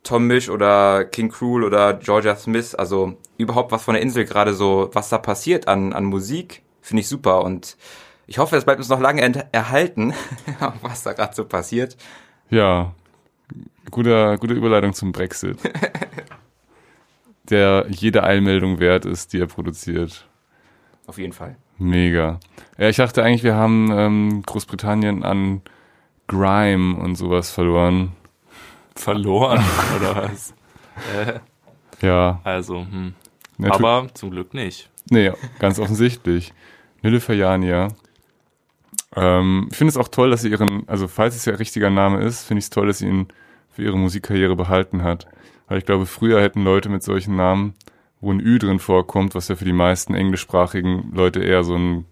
Tom 0.02 0.26
Misch 0.26 0.48
oder 0.48 1.04
King 1.04 1.30
Cruel 1.30 1.64
oder 1.64 1.94
Georgia 1.94 2.34
Smith, 2.36 2.74
also 2.74 3.16
überhaupt 3.38 3.72
was 3.72 3.84
von 3.84 3.94
der 3.94 4.02
Insel 4.02 4.24
gerade 4.24 4.54
so, 4.54 4.90
was 4.92 5.08
da 5.08 5.18
passiert 5.18 5.68
an, 5.68 5.92
an 5.92 6.04
Musik, 6.04 6.62
finde 6.80 7.02
ich 7.02 7.08
super 7.08 7.44
und 7.44 7.76
ich 8.26 8.38
hoffe, 8.38 8.56
es 8.56 8.64
bleibt 8.64 8.78
uns 8.78 8.88
noch 8.88 9.00
lange 9.00 9.22
erhalten, 9.52 10.14
was 10.82 11.02
da 11.02 11.12
gerade 11.12 11.34
so 11.34 11.44
passiert. 11.44 11.96
Ja, 12.50 12.94
guter, 13.90 14.38
gute 14.38 14.54
Überleitung 14.54 14.92
zum 14.94 15.12
Brexit. 15.12 15.58
der 17.50 17.86
jede 17.88 18.22
Eilmeldung 18.22 18.80
wert 18.80 19.04
ist, 19.04 19.32
die 19.32 19.40
er 19.40 19.46
produziert. 19.46 20.26
Auf 21.06 21.18
jeden 21.18 21.32
Fall. 21.32 21.56
Mega. 21.78 22.38
Ja, 22.78 22.88
ich 22.88 22.96
dachte 22.96 23.22
eigentlich, 23.22 23.42
wir 23.42 23.54
haben 23.54 23.90
ähm, 23.92 24.42
Großbritannien 24.46 25.24
an 25.24 25.62
Grime 26.32 26.96
und 26.96 27.16
sowas 27.16 27.50
verloren. 27.50 28.12
Verloren, 28.94 29.62
oder 29.96 30.16
was? 30.24 30.54
Äh, 31.14 31.40
ja. 32.06 32.40
Also, 32.42 32.80
hm. 32.80 33.14
Aber 33.62 34.08
zum 34.14 34.30
Glück 34.30 34.54
nicht. 34.54 34.88
Nee, 35.10 35.32
ganz 35.58 35.78
offensichtlich. 35.78 36.52
Nilüfer 37.02 37.34
Ähm, 39.14 39.68
ich 39.70 39.76
finde 39.76 39.90
es 39.90 39.96
auch 39.96 40.08
toll, 40.08 40.30
dass 40.30 40.42
sie 40.42 40.48
ihren, 40.48 40.88
also 40.88 41.06
falls 41.06 41.36
es 41.36 41.44
ja 41.44 41.54
richtiger 41.54 41.90
Name 41.90 42.22
ist, 42.22 42.44
finde 42.44 42.60
ich 42.60 42.64
es 42.64 42.70
toll, 42.70 42.86
dass 42.86 42.98
sie 42.98 43.08
ihn 43.08 43.28
für 43.70 43.82
ihre 43.82 43.98
Musikkarriere 43.98 44.56
behalten 44.56 45.02
hat. 45.02 45.26
Weil 45.68 45.78
ich 45.78 45.86
glaube, 45.86 46.06
früher 46.06 46.40
hätten 46.40 46.64
Leute 46.64 46.88
mit 46.88 47.02
solchen 47.02 47.36
Namen, 47.36 47.74
wo 48.20 48.32
ein 48.32 48.40
Ü 48.40 48.58
drin 48.58 48.78
vorkommt, 48.78 49.34
was 49.34 49.48
ja 49.48 49.56
für 49.56 49.64
die 49.64 49.72
meisten 49.72 50.14
englischsprachigen 50.14 51.12
Leute 51.12 51.40
eher 51.42 51.64
so 51.64 51.74
ein 51.76 52.06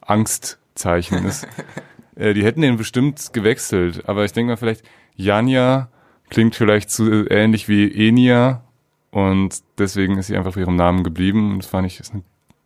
Angstzeichen 0.00 1.24
ist, 1.24 1.46
Äh, 2.18 2.34
die 2.34 2.44
hätten 2.44 2.60
den 2.60 2.76
bestimmt 2.76 3.32
gewechselt, 3.32 4.08
aber 4.08 4.24
ich 4.24 4.32
denke 4.32 4.52
mal 4.52 4.56
vielleicht, 4.56 4.82
Janja 5.14 5.88
klingt 6.28 6.54
vielleicht 6.54 6.90
zu 6.90 7.26
ähnlich 7.30 7.68
wie 7.68 8.08
Enia 8.08 8.64
und 9.10 9.62
deswegen 9.78 10.18
ist 10.18 10.26
sie 10.26 10.36
einfach 10.36 10.52
für 10.52 10.60
ihrem 10.60 10.76
Namen 10.76 11.04
geblieben 11.04 11.52
und 11.52 11.62
das 11.62 11.70
fand 11.70 11.86
ich 11.86 12.00
ist 12.00 12.12
eine 12.12 12.22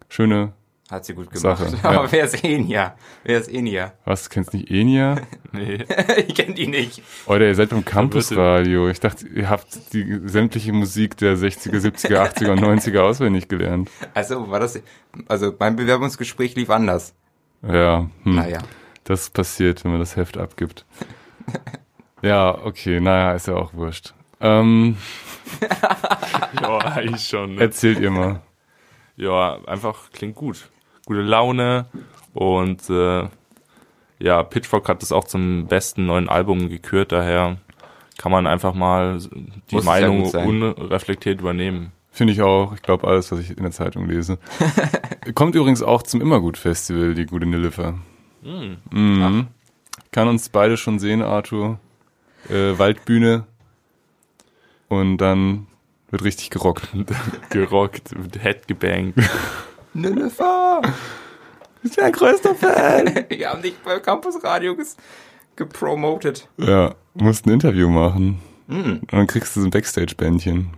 schöne 0.09 0.52
hat 0.90 1.06
sie 1.06 1.14
gut 1.14 1.30
gemacht. 1.30 1.59
Sache. 1.59 1.78
Aber 1.82 2.04
ja. 2.04 2.12
wer 2.12 2.25
ist 2.25 2.44
Enia? 2.44 2.94
Wer 3.25 3.38
ist 3.38 3.49
Enia? 3.49 3.94
Was, 4.04 4.25
du 4.25 4.28
kennst 4.28 4.52
nicht 4.52 4.71
Enia? 4.71 5.23
nee. 5.52 5.78
ich 6.26 6.35
kenn 6.35 6.54
die 6.54 6.66
nicht. 6.66 7.02
Oder 7.25 7.47
ihr 7.47 7.54
seid 7.54 7.71
beim 7.71 7.82
Campusradio. 7.82 8.90
Ich 8.90 9.00
dachte, 9.00 9.26
ihr 9.26 9.49
habt 9.49 9.94
die 9.94 10.21
sämtliche 10.26 10.75
Musik 10.75 11.16
der 11.16 11.38
60er, 11.38 11.78
70er, 11.78 12.35
80er 12.35 12.50
und 12.50 12.61
90er 12.61 12.99
auswendig 12.99 13.49
gelernt. 13.49 13.90
Also 14.12 14.50
war 14.50 14.61
das, 14.61 14.82
also 15.28 15.54
mein 15.59 15.76
Bewerbungsgespräch 15.76 16.56
lief 16.56 16.68
anders. 16.68 17.14
Ja. 17.66 18.11
Hm. 18.25 18.35
Naja. 18.35 18.59
Das 19.04 19.30
passiert, 19.30 19.85
wenn 19.85 19.92
man 19.92 20.00
das 20.00 20.16
Heft 20.16 20.38
abgibt. 20.38 20.85
ja, 22.23 22.56
okay, 22.64 23.00
naja, 23.00 23.32
ist 23.32 23.49
ja 23.49 23.54
auch 23.54 23.75
wurscht. 23.75 24.14
Ähm, 24.40 24.97
ja, 26.61 26.78
eigentlich 26.78 27.26
schon. 27.26 27.56
Ne? 27.56 27.62
Erzählt 27.62 28.00
ihr 28.00 28.11
mal. 28.11 28.40
Ja, 29.16 29.59
einfach 29.66 30.11
klingt 30.12 30.35
gut. 30.35 30.71
Gute 31.06 31.23
Laune 31.23 31.87
und 32.32 32.88
äh, 32.88 33.28
ja, 34.18 34.42
Pitchfork 34.44 34.88
hat 34.88 35.02
es 35.02 35.12
auch 35.12 35.25
zum 35.25 35.66
besten 35.66 36.06
neuen 36.06 36.28
Album 36.28 36.68
gekürt, 36.68 37.11
daher 37.11 37.59
kann 38.18 38.30
man 38.30 38.47
einfach 38.47 38.73
mal 38.73 39.18
die 39.71 39.75
Muss 39.75 39.85
Meinung 39.85 40.25
ja 40.25 40.44
unreflektiert 40.44 41.40
übernehmen. 41.40 41.92
Finde 42.12 42.35
ich 42.35 42.42
auch. 42.42 42.75
Ich 42.75 42.82
glaube 42.82 43.09
alles, 43.09 43.32
was 43.32 43.40
ich 43.40 43.56
in 43.56 43.62
der 43.62 43.73
Zeitung 43.73 44.06
lese. 44.06 44.38
Kommt 45.35 45.54
übrigens 45.54 45.82
auch 45.82 46.02
zum 46.02 46.21
Immergut-Festival, 46.21 47.14
die 47.14 47.26
gute 47.26 47.47
Nillifer. 47.47 47.94
Mhm. 48.42 48.78
Mhm. 48.90 49.46
Kann 50.11 50.28
uns 50.28 50.49
beide 50.49 50.76
schon 50.76 50.99
sehen, 50.99 51.22
Arthur. 51.22 51.78
Äh, 52.49 52.78
Waldbühne. 52.78 53.46
Und 54.88 55.18
dann 55.18 55.66
wird 56.11 56.25
richtig 56.25 56.50
gerockt. 56.50 56.88
gerockt, 57.50 58.11
Head 58.40 58.68
gebankt. 58.68 59.18
Nilüfer! 59.94 60.82
Ich 61.82 61.90
bin 61.90 62.04
dein 62.04 62.12
größter 62.12 62.54
Fan! 62.54 63.25
Wir 63.28 63.50
haben 63.50 63.62
dich 63.62 63.75
beim 63.84 64.02
Campus 64.02 64.42
Radio 64.42 64.76
gepromotet. 65.56 66.49
Ja, 66.58 66.94
musst 67.14 67.46
ein 67.46 67.50
Interview 67.50 67.88
machen. 67.88 68.40
Mhm. 68.66 69.00
Und 69.00 69.12
dann 69.12 69.26
kriegst 69.26 69.56
du 69.56 69.61
so 69.61 69.66
ein 69.66 69.70
Backstage-Bändchen. 69.70 70.70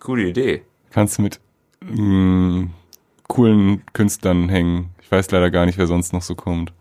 Coole 0.00 0.28
Idee. 0.28 0.62
Kannst 0.90 1.18
du 1.18 1.22
mit 1.22 1.40
mh, 1.80 2.02
mm, 2.02 2.70
coolen 3.26 3.82
Künstlern 3.92 4.48
hängen. 4.48 4.90
Ich 5.02 5.10
weiß 5.10 5.30
leider 5.30 5.50
gar 5.50 5.66
nicht, 5.66 5.78
wer 5.78 5.86
sonst 5.86 6.12
noch 6.12 6.22
so 6.22 6.34
kommt. 6.34 6.72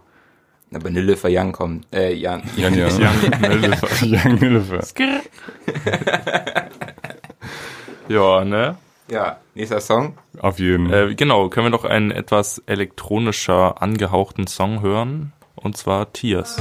Aber 0.74 0.89
Nilüfer 0.89 1.29
Young 1.31 1.51
kommt. 1.53 1.88
Äh, 1.93 2.13
Jan. 2.13 2.43
Jan, 2.55 2.74
ja. 2.75 2.88
Young 2.88 3.39
Nilüfer. 3.41 3.88
Young 4.05 4.36
Nilüfer. 4.39 4.83
ja, 8.09 8.43
ne? 8.43 8.77
Ja, 9.09 9.38
nächster 9.55 9.79
Song. 9.79 10.17
Auf 10.39 10.59
jeden. 10.59 10.91
Äh, 10.91 11.15
genau, 11.15 11.47
können 11.50 11.67
wir 11.67 11.71
noch 11.71 11.86
einen 11.86 12.12
etwas 12.12 12.62
elektronischer 12.65 13.81
angehauchten 13.81 14.47
Song 14.47 14.81
hören. 14.81 15.31
Und 15.55 15.77
zwar 15.77 16.12
Tears. 16.12 16.57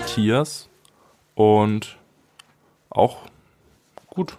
Tiers 0.00 0.68
und 1.34 1.96
auch 2.90 3.18
gut. 4.08 4.36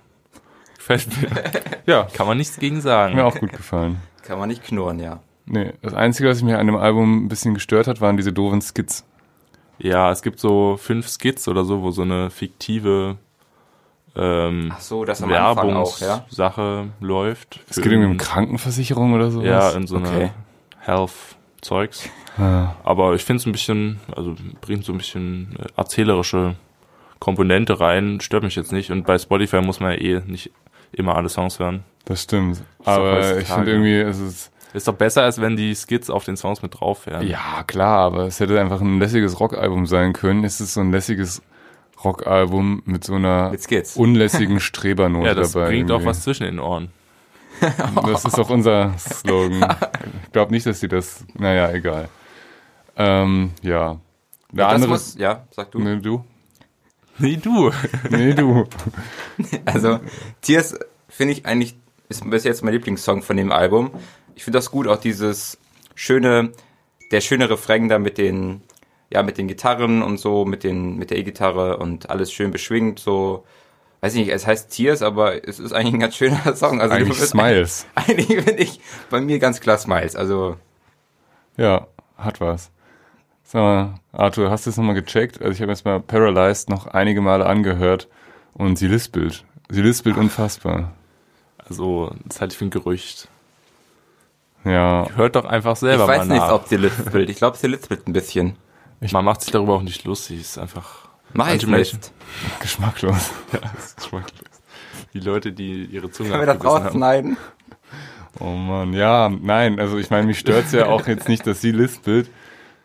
Gefällt 0.77 1.07
mir. 1.21 1.29
ja. 1.85 2.07
Kann 2.13 2.27
man 2.27 2.37
nichts 2.37 2.57
gegen 2.57 2.81
sagen. 2.81 3.15
Mir 3.15 3.25
auch 3.25 3.39
gut 3.39 3.51
gefallen. 3.51 4.01
Kann 4.23 4.39
man 4.39 4.49
nicht 4.49 4.63
knurren, 4.63 4.99
ja. 4.99 5.19
Nee, 5.45 5.73
das 5.81 5.93
Einzige, 5.93 6.29
was 6.29 6.41
mich 6.41 6.55
an 6.55 6.67
dem 6.67 6.75
Album 6.75 7.25
ein 7.25 7.27
bisschen 7.29 7.53
gestört 7.53 7.87
hat, 7.87 8.01
waren 8.01 8.17
diese 8.17 8.33
doofen 8.33 8.61
Skits. 8.61 9.05
Ja, 9.79 10.11
es 10.11 10.21
gibt 10.21 10.39
so 10.39 10.77
fünf 10.77 11.07
Skits 11.07 11.47
oder 11.47 11.63
so, 11.63 11.81
wo 11.81 11.91
so 11.91 12.01
eine 12.01 12.29
fiktive 12.29 13.17
ähm, 14.17 14.71
Ach 14.73 14.81
so, 14.81 15.05
das 15.05 15.21
am 15.21 15.29
Werbungs 15.29 16.01
auch, 16.01 16.25
ja? 16.37 16.87
läuft. 16.99 17.59
Es 17.69 17.77
geht 17.77 17.91
irgendwie 17.91 18.09
um 18.09 18.17
Krankenversicherung 18.17 19.13
oder 19.13 19.29
so. 19.29 19.43
Ja, 19.43 19.69
in 19.71 19.85
so 19.85 19.97
okay. 19.97 20.07
eine 20.07 20.31
Health-Zeugs. 21.57 22.09
Ja. 22.37 22.75
Aber 22.83 23.15
ich 23.15 23.23
finde 23.23 23.41
es 23.41 23.45
ein 23.45 23.51
bisschen, 23.51 23.99
also 24.15 24.35
bringt 24.61 24.85
so 24.85 24.91
ein 24.91 24.97
bisschen 24.97 25.55
äh, 25.59 25.67
erzählerische 25.75 26.55
Komponente 27.19 27.79
rein, 27.79 28.19
stört 28.21 28.43
mich 28.43 28.55
jetzt 28.55 28.71
nicht. 28.71 28.91
Und 28.91 29.05
bei 29.05 29.17
Spotify 29.17 29.61
muss 29.61 29.79
man 29.79 29.91
ja 29.93 29.97
eh 29.97 30.21
nicht 30.25 30.51
immer 30.91 31.15
alle 31.15 31.29
Songs 31.29 31.59
hören. 31.59 31.83
Das 32.05 32.23
stimmt. 32.23 32.61
Aber 32.85 33.37
ich 33.37 33.47
finde 33.47 33.71
irgendwie, 33.71 33.99
es 33.99 34.19
ist. 34.19 34.51
Ist 34.73 34.87
doch 34.87 34.93
besser, 34.93 35.23
als 35.23 35.39
wenn 35.39 35.55
die 35.55 35.73
Skits 35.73 36.09
auf 36.09 36.25
den 36.25 36.35
Songs 36.35 36.61
mit 36.61 36.79
drauf 36.79 37.07
wären. 37.07 37.25
Ja, 37.25 37.63
klar, 37.65 37.99
aber 37.99 38.27
es 38.27 38.39
hätte 38.39 38.59
einfach 38.59 38.81
ein 38.81 38.99
lässiges 38.99 39.39
Rockalbum 39.39 39.87
sein 39.87 40.11
können. 40.11 40.43
Es 40.43 40.59
ist 40.59 40.73
so 40.73 40.81
ein 40.81 40.91
lässiges 40.91 41.41
Rockalbum 42.03 42.83
mit 42.85 43.03
so 43.03 43.15
einer 43.15 43.51
mit 43.51 43.95
unlässigen 43.95 44.59
Strebernote 44.59 45.25
ja, 45.25 45.33
das 45.33 45.53
dabei. 45.53 45.67
bringt 45.67 45.89
irgendwie. 45.89 46.05
auch 46.05 46.09
was 46.09 46.21
zwischen 46.21 46.43
den 46.43 46.59
Ohren. 46.59 46.89
Das 48.05 48.25
ist 48.25 48.39
auch 48.39 48.49
unser 48.49 48.97
Slogan. 48.97 49.75
Ich 50.23 50.31
glaube 50.31 50.51
nicht, 50.51 50.65
dass 50.65 50.79
sie 50.79 50.87
das. 50.87 51.25
Naja, 51.37 51.71
egal. 51.71 52.09
Ähm, 52.95 53.51
ja. 53.61 53.99
Der 54.51 54.65
ja, 54.65 54.69
andere. 54.71 54.91
Muss, 54.91 55.15
ja, 55.17 55.45
sag 55.51 55.71
du. 55.71 55.79
Nee, 55.79 55.97
du. 55.97 56.23
Nee, 57.19 57.37
du. 57.37 57.71
nee, 58.09 58.33
du. 58.33 58.65
Also, 59.65 59.99
Tears 60.41 60.77
finde 61.09 61.33
ich 61.33 61.45
eigentlich, 61.45 61.75
ist 62.09 62.29
bis 62.29 62.43
jetzt 62.43 62.63
mein 62.63 62.73
Lieblingssong 62.73 63.23
von 63.23 63.37
dem 63.37 63.51
Album. 63.51 63.91
Ich 64.35 64.43
finde 64.43 64.57
das 64.57 64.71
gut, 64.71 64.87
auch 64.87 64.97
dieses 64.97 65.57
schöne, 65.95 66.51
der 67.11 67.21
schöne 67.21 67.49
Refrain 67.49 67.89
da 67.89 67.97
mit 67.99 68.17
den, 68.17 68.61
ja, 69.11 69.23
mit 69.23 69.37
den 69.37 69.47
Gitarren 69.47 70.03
und 70.03 70.19
so, 70.19 70.45
mit 70.45 70.63
den, 70.63 70.97
mit 70.97 71.09
der 71.09 71.17
E-Gitarre 71.17 71.77
und 71.77 72.09
alles 72.09 72.31
schön 72.31 72.51
beschwingt, 72.51 72.99
so, 72.99 73.45
weiß 74.07 74.15
ich 74.15 74.25
nicht, 74.25 74.33
es 74.33 74.47
heißt 74.47 74.69
Tears, 74.71 75.01
aber 75.01 75.45
es 75.47 75.59
ist 75.59 75.73
eigentlich 75.73 75.95
ein 75.95 75.99
ganz 75.99 76.15
schöner 76.15 76.55
Song. 76.55 76.79
Also 76.79 76.95
eigentlich 76.95 77.19
Smiles. 77.19 77.85
Eigentlich, 77.95 78.29
eigentlich 78.29 78.43
finde 78.45 78.63
ich 78.63 78.79
bei 79.09 79.19
mir 79.19 79.37
ganz 79.39 79.59
klar 79.59 79.77
Smiles, 79.77 80.15
also. 80.15 80.55
Ja, 81.57 81.87
hat 82.17 82.39
was. 82.39 82.71
So, 83.43 83.89
Arthur, 84.11 84.49
hast 84.49 84.65
du 84.65 84.69
es 84.69 84.77
nochmal 84.77 84.95
gecheckt? 84.95 85.41
Also 85.41 85.51
ich 85.51 85.61
habe 85.61 85.71
jetzt 85.71 85.83
mal 85.85 85.99
Paralyzed 85.99 86.69
noch 86.69 86.87
einige 86.87 87.21
Male 87.21 87.45
angehört 87.45 88.07
und 88.53 88.77
sie 88.77 88.87
lispelt. 88.87 89.43
Sie 89.69 89.81
lispelt 89.81 90.15
unfassbar. 90.17 90.93
Also, 91.57 92.13
das 92.25 92.39
halte 92.39 92.53
ich 92.53 92.57
für 92.57 92.65
ein 92.65 92.69
Gerücht. 92.69 93.27
Ja. 94.63 95.07
Hört 95.15 95.35
doch 95.35 95.45
einfach 95.45 95.75
selber 95.75 96.07
mal 96.07 96.13
Ich 96.13 96.19
weiß 96.21 96.27
nicht, 96.27 96.37
nach. 96.39 96.51
ob 96.53 96.67
sie 96.67 96.77
lispelt. 96.77 97.29
Ich 97.29 97.37
glaube, 97.37 97.57
sie 97.57 97.67
lispelt 97.67 98.07
ein 98.07 98.13
bisschen. 98.13 98.55
Ich 99.01 99.11
Man 99.11 99.25
macht 99.25 99.41
sich 99.41 99.51
darüber 99.51 99.73
auch 99.75 99.81
nicht 99.81 100.05
lustig. 100.05 100.39
Ist 100.39 100.57
einfach 100.57 101.06
Mach 101.33 101.53
ich 101.53 101.65
nicht. 101.65 102.11
Geschmacklos. 102.59 103.31
ja, 103.53 103.59
ist 103.77 103.97
geschmacklos. 103.97 104.41
Die 105.13 105.19
Leute, 105.19 105.51
die 105.51 105.85
ihre 105.85 106.11
Zunge 106.11 106.29
Können 106.29 106.41
wir 106.41 106.53
das 106.53 106.63
rausschneiden? 106.63 107.37
Oh 108.39 108.51
man, 108.51 108.93
ja, 108.93 109.29
nein, 109.29 109.79
also 109.79 109.97
ich 109.97 110.09
meine, 110.09 110.27
mich 110.27 110.37
stört's 110.37 110.71
ja 110.71 110.87
auch 110.87 111.07
jetzt 111.07 111.27
nicht, 111.27 111.47
dass 111.47 111.61
sie 111.61 111.71
lispelt 111.71 112.29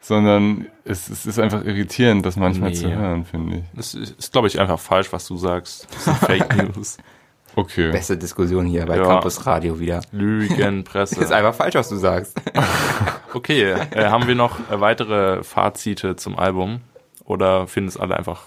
sondern 0.03 0.67
es, 0.85 1.09
es 1.09 1.25
ist 1.25 1.39
einfach 1.39 1.65
irritierend, 1.65 2.27
das 2.27 2.37
manchmal 2.37 2.71
nee. 2.71 2.77
zu 2.77 2.95
hören, 2.95 3.25
finde 3.25 3.59
ich. 3.59 3.65
Das 3.73 3.95
ist, 3.95 4.19
ist 4.19 4.33
glaube 4.33 4.49
ich, 4.49 4.61
einfach 4.61 4.81
falsch, 4.81 5.13
was 5.13 5.27
du 5.27 5.37
sagst. 5.37 5.87
Das 5.95 6.05
sind 6.05 6.17
Fake 6.19 6.57
News. 6.57 6.99
Okay. 7.55 7.93
Beste 7.93 8.19
Diskussion 8.19 8.67
hier 8.67 8.85
bei 8.87 8.97
ja. 8.97 9.05
Campus 9.05 9.47
Radio 9.47 9.79
wieder. 9.79 10.01
Lügenpresse. 10.11 11.21
ist 11.21 11.33
einfach 11.33 11.55
falsch, 11.55 11.77
was 11.77 11.89
du 11.89 11.97
sagst. 11.97 12.37
okay, 13.33 13.73
äh, 13.73 14.07
haben 14.07 14.27
wir 14.27 14.35
noch 14.35 14.59
weitere 14.71 15.45
Fazite 15.45 16.17
zum 16.17 16.37
Album? 16.37 16.81
Oder 17.33 17.67
finden 17.67 17.89
es 17.89 17.97
alle 17.97 18.17
einfach 18.17 18.43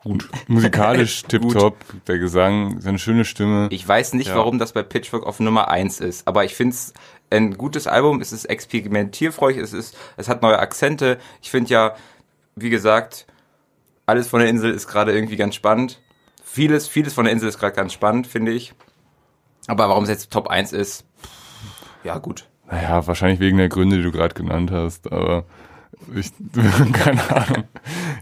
gut? 0.00 0.28
Musikalisch 0.48 1.22
tipptopp, 1.22 1.76
der 2.08 2.18
Gesang, 2.18 2.80
seine 2.80 2.98
schöne 2.98 3.24
Stimme. 3.24 3.68
Ich 3.70 3.86
weiß 3.86 4.14
nicht, 4.14 4.28
ja. 4.28 4.34
warum 4.34 4.58
das 4.58 4.72
bei 4.72 4.82
Pitchfork 4.82 5.24
auf 5.24 5.38
Nummer 5.38 5.68
eins 5.68 6.00
ist, 6.00 6.26
aber 6.26 6.44
ich 6.44 6.56
finde 6.56 6.74
es 6.74 6.92
ein 7.30 7.56
gutes 7.56 7.86
Album, 7.86 8.20
es 8.20 8.32
ist 8.32 8.46
experimentierfreudig, 8.46 9.62
es 9.62 9.72
ist, 9.72 9.96
es 10.16 10.28
hat 10.28 10.42
neue 10.42 10.58
Akzente. 10.58 11.18
Ich 11.40 11.52
finde 11.52 11.70
ja, 11.70 11.94
wie 12.56 12.70
gesagt, 12.70 13.26
alles 14.06 14.26
von 14.26 14.40
der 14.40 14.48
Insel 14.48 14.72
ist 14.72 14.88
gerade 14.88 15.12
irgendwie 15.12 15.36
ganz 15.36 15.54
spannend. 15.54 16.00
Vieles, 16.42 16.88
vieles 16.88 17.14
von 17.14 17.26
der 17.26 17.32
Insel 17.32 17.48
ist 17.48 17.60
gerade 17.60 17.76
ganz 17.76 17.92
spannend, 17.92 18.26
finde 18.26 18.50
ich. 18.50 18.72
Aber 19.68 19.88
warum 19.88 20.02
es 20.02 20.10
jetzt 20.10 20.32
Top 20.32 20.48
1 20.48 20.72
ist, 20.72 21.04
ja 22.02 22.18
gut. 22.18 22.48
Naja, 22.68 23.06
wahrscheinlich 23.06 23.38
wegen 23.38 23.58
der 23.58 23.68
Gründe, 23.68 23.98
die 23.98 24.02
du 24.02 24.10
gerade 24.10 24.34
genannt 24.34 24.72
hast, 24.72 25.12
aber 25.12 25.44
ich, 26.14 26.32
keine 26.92 27.36
Ahnung. 27.36 27.64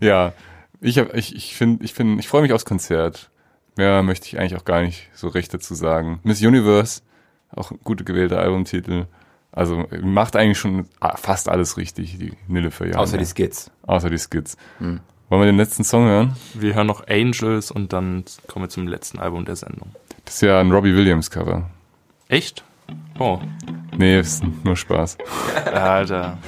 Ja, 0.00 0.32
ich 0.80 0.98
hab, 0.98 1.14
ich, 1.14 1.34
ich 1.34 1.54
finde, 1.54 1.84
ich 1.84 1.94
finde, 1.94 2.20
ich 2.20 2.28
freue 2.28 2.42
mich 2.42 2.52
aufs 2.52 2.64
Konzert. 2.64 3.30
Mehr 3.76 4.02
möchte 4.02 4.26
ich 4.26 4.38
eigentlich 4.38 4.56
auch 4.56 4.64
gar 4.64 4.82
nicht 4.82 5.08
so 5.14 5.28
recht 5.28 5.52
dazu 5.54 5.74
sagen. 5.74 6.20
Miss 6.24 6.42
Universe 6.42 7.02
auch 7.54 7.72
gut 7.84 8.04
gewählter 8.04 8.40
Albumtitel. 8.40 9.06
Also 9.52 9.86
macht 10.02 10.36
eigentlich 10.36 10.58
schon 10.58 10.86
fast 11.16 11.48
alles 11.48 11.76
richtig, 11.76 12.18
die 12.18 12.32
Nille 12.46 12.70
für 12.70 12.86
Jahre. 12.86 12.98
Außer 12.98 13.18
die 13.18 13.24
Skits. 13.24 13.70
Außer 13.82 14.10
die 14.10 14.18
Skits. 14.18 14.56
Hm. 14.78 15.00
Wollen 15.28 15.42
wir 15.42 15.46
den 15.46 15.56
letzten 15.56 15.84
Song 15.84 16.06
hören? 16.06 16.36
Wir 16.54 16.74
hören 16.74 16.86
noch 16.86 17.06
Angels 17.06 17.70
und 17.70 17.92
dann 17.92 18.24
kommen 18.46 18.64
wir 18.64 18.70
zum 18.70 18.86
letzten 18.86 19.18
Album 19.18 19.44
der 19.44 19.56
Sendung. 19.56 19.90
Das 20.24 20.36
ist 20.36 20.40
ja 20.42 20.60
ein 20.60 20.70
Robbie 20.70 20.94
Williams 20.94 21.30
Cover. 21.30 21.68
Echt? 22.28 22.64
Oh. 23.18 23.38
Nee, 23.96 24.20
ist 24.20 24.42
nur 24.64 24.76
Spaß. 24.76 25.18
Alter. 25.72 26.38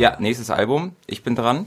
Ja, 0.00 0.16
nächstes 0.18 0.48
Album. 0.48 0.96
Ich 1.06 1.22
bin 1.22 1.34
dran. 1.34 1.66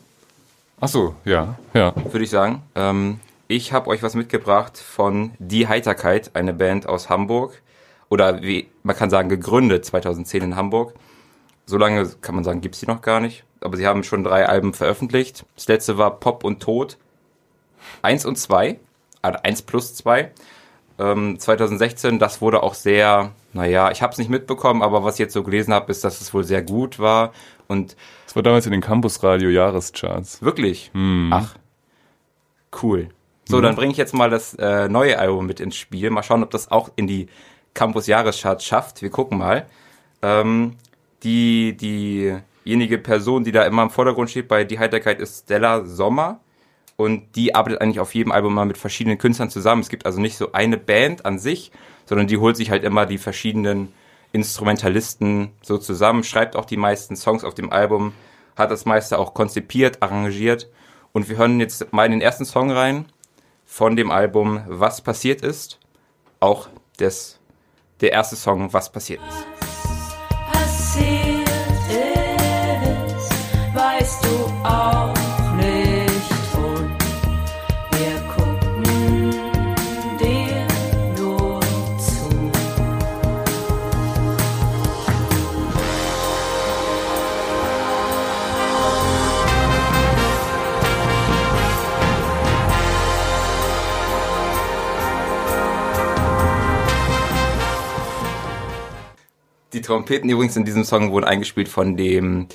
Ach 0.82 0.88
so, 0.88 1.14
ja, 1.24 1.60
ja. 1.76 1.94
Würde 1.96 2.24
ich 2.24 2.32
sagen. 2.32 2.64
Ähm, 2.74 3.20
ich 3.48 3.74
habe 3.74 3.92
euch 3.92 4.02
was 4.02 4.16
mitgebracht 4.16 4.76
von 4.76 5.34
Die 5.38 5.68
Heiterkeit, 5.68 6.32
eine 6.34 6.52
Band 6.52 6.90
aus 6.90 7.10
Hamburg. 7.10 7.62
Oder 8.10 8.42
wie 8.42 8.72
man 8.82 8.96
kann 8.96 9.12
sagen, 9.12 9.30
gegründet 9.30 9.86
2010 9.86 10.42
in 10.42 10.56
Hamburg. 10.56 10.96
So 11.68 11.78
lange 11.78 12.10
kann 12.22 12.34
man 12.34 12.44
sagen, 12.44 12.62
gibt's 12.62 12.80
sie 12.80 12.88
noch 12.88 13.04
gar 13.04 13.20
nicht. 13.20 13.44
Aber 13.62 13.78
sie 13.78 13.86
haben 13.86 14.04
schon 14.04 14.24
drei 14.24 14.48
Alben 14.48 14.74
veröffentlicht. 14.74 15.46
Das 15.56 15.68
letzte 15.68 16.00
war 16.00 16.20
Pop 16.20 16.44
und 16.44 16.60
Tod. 16.60 16.98
Eins 18.02 18.26
und 18.26 18.40
zwei. 18.40 18.80
Also 19.22 19.38
eins 19.44 19.62
plus 19.62 19.94
zwei. 19.94 20.32
Ähm, 21.04 21.38
2016, 21.38 22.18
das 22.18 22.42
wurde 22.42 22.64
auch 22.64 22.76
sehr, 22.76 23.32
naja, 23.52 23.92
ich 23.92 24.02
habe 24.02 24.14
es 24.14 24.18
nicht 24.20 24.30
mitbekommen, 24.30 24.82
aber 24.82 25.04
was 25.04 25.16
ich 25.16 25.20
jetzt 25.20 25.34
so 25.34 25.44
gelesen 25.44 25.74
habe, 25.74 25.92
ist, 25.92 26.04
dass 26.04 26.22
es 26.22 26.34
wohl 26.34 26.44
sehr 26.44 26.62
gut 26.62 26.98
war 27.00 27.34
und 27.68 27.98
das 28.26 28.36
war 28.36 28.44
damals 28.44 28.66
in 28.66 28.72
den 28.72 28.82
Campusradio 28.82 29.50
Jahrescharts. 29.50 30.42
Wirklich? 30.42 30.92
Hm. 30.94 31.30
Ach, 31.34 31.56
cool. 32.82 33.10
So, 33.48 33.58
hm. 33.58 33.64
dann 33.64 33.76
bringe 33.76 33.92
ich 33.92 33.98
jetzt 33.98 34.14
mal 34.14 34.30
das 34.30 34.54
äh, 34.54 34.88
neue 34.88 35.20
Album 35.20 35.46
mit 35.46 35.60
ins 35.60 35.76
Spiel. 35.76 36.10
Mal 36.10 36.24
schauen, 36.24 36.44
ob 36.44 36.52
das 36.52 36.72
auch 36.72 36.90
in 36.96 37.08
die 37.08 37.28
Campus 37.74 38.08
Jahrescharts 38.08 38.66
schafft. 38.66 39.02
Wir 39.02 39.10
gucken 39.10 39.38
mal. 39.38 39.66
Ähm, 40.22 40.78
die 41.24 41.76
diejenige 41.76 42.98
Person, 42.98 43.44
die 43.44 43.52
da 43.52 43.66
immer 43.66 43.84
im 43.84 43.90
Vordergrund 43.90 44.30
steht 44.30 44.48
bei 44.48 44.64
Die 44.64 44.80
Heiterkeit, 44.80 45.20
ist 45.20 45.44
Stella 45.44 45.86
Sommer. 45.86 46.40
Und 46.96 47.36
die 47.36 47.56
arbeitet 47.56 47.82
eigentlich 47.82 48.00
auf 48.00 48.14
jedem 48.14 48.32
Album 48.32 48.54
mal 48.54 48.66
mit 48.66 48.78
verschiedenen 48.78 49.18
Künstlern 49.18 49.50
zusammen. 49.50 49.82
Es 49.82 49.90
gibt 49.90 50.06
also 50.06 50.22
nicht 50.22 50.38
so 50.38 50.52
eine 50.52 50.78
Band 50.78 51.26
an 51.26 51.40
sich, 51.40 51.72
sondern 52.06 52.28
die 52.28 52.38
holt 52.38 52.56
sich 52.56 52.70
halt 52.70 52.84
immer 52.84 53.06
die 53.06 53.18
verschiedenen 53.18 53.92
Instrumentalisten 54.32 55.52
so 55.62 55.78
zusammen, 55.78 56.24
schreibt 56.24 56.56
auch 56.56 56.66
die 56.66 56.78
meisten 56.78 57.16
Songs 57.16 57.44
auf 57.44 57.54
dem 57.54 57.72
Album, 57.72 58.14
hat 58.56 58.72
das 58.72 58.86
meiste 58.86 59.20
auch 59.20 59.34
konzipiert, 59.34 60.02
arrangiert. 60.02 60.70
Und 61.12 61.30
wir 61.30 61.38
hören 61.38 61.60
jetzt 61.60 61.94
mal 61.94 62.06
in 62.06 62.12
den 62.12 62.22
ersten 62.22 62.46
Song 62.46 62.72
rein 62.72 63.06
von 63.66 63.96
dem 63.96 64.12
Album 64.12 64.64
Was 64.68 65.02
passiert 65.02 65.42
ist. 65.42 65.80
Auch 66.40 66.68
des, 67.00 67.40
der 68.02 68.12
erste 68.12 68.36
Song 68.36 68.74
Was 68.74 68.92
passiert 68.92 69.22
ist. 69.30 69.53
Trompeten 99.84 100.30
übrigens 100.30 100.56
in 100.56 100.66
diesem 100.66 100.84
Song 100.84 101.12
wurden 101.12 101.26
eingespielt 101.26 101.68
von 101.68 101.98
dem, 101.98 102.48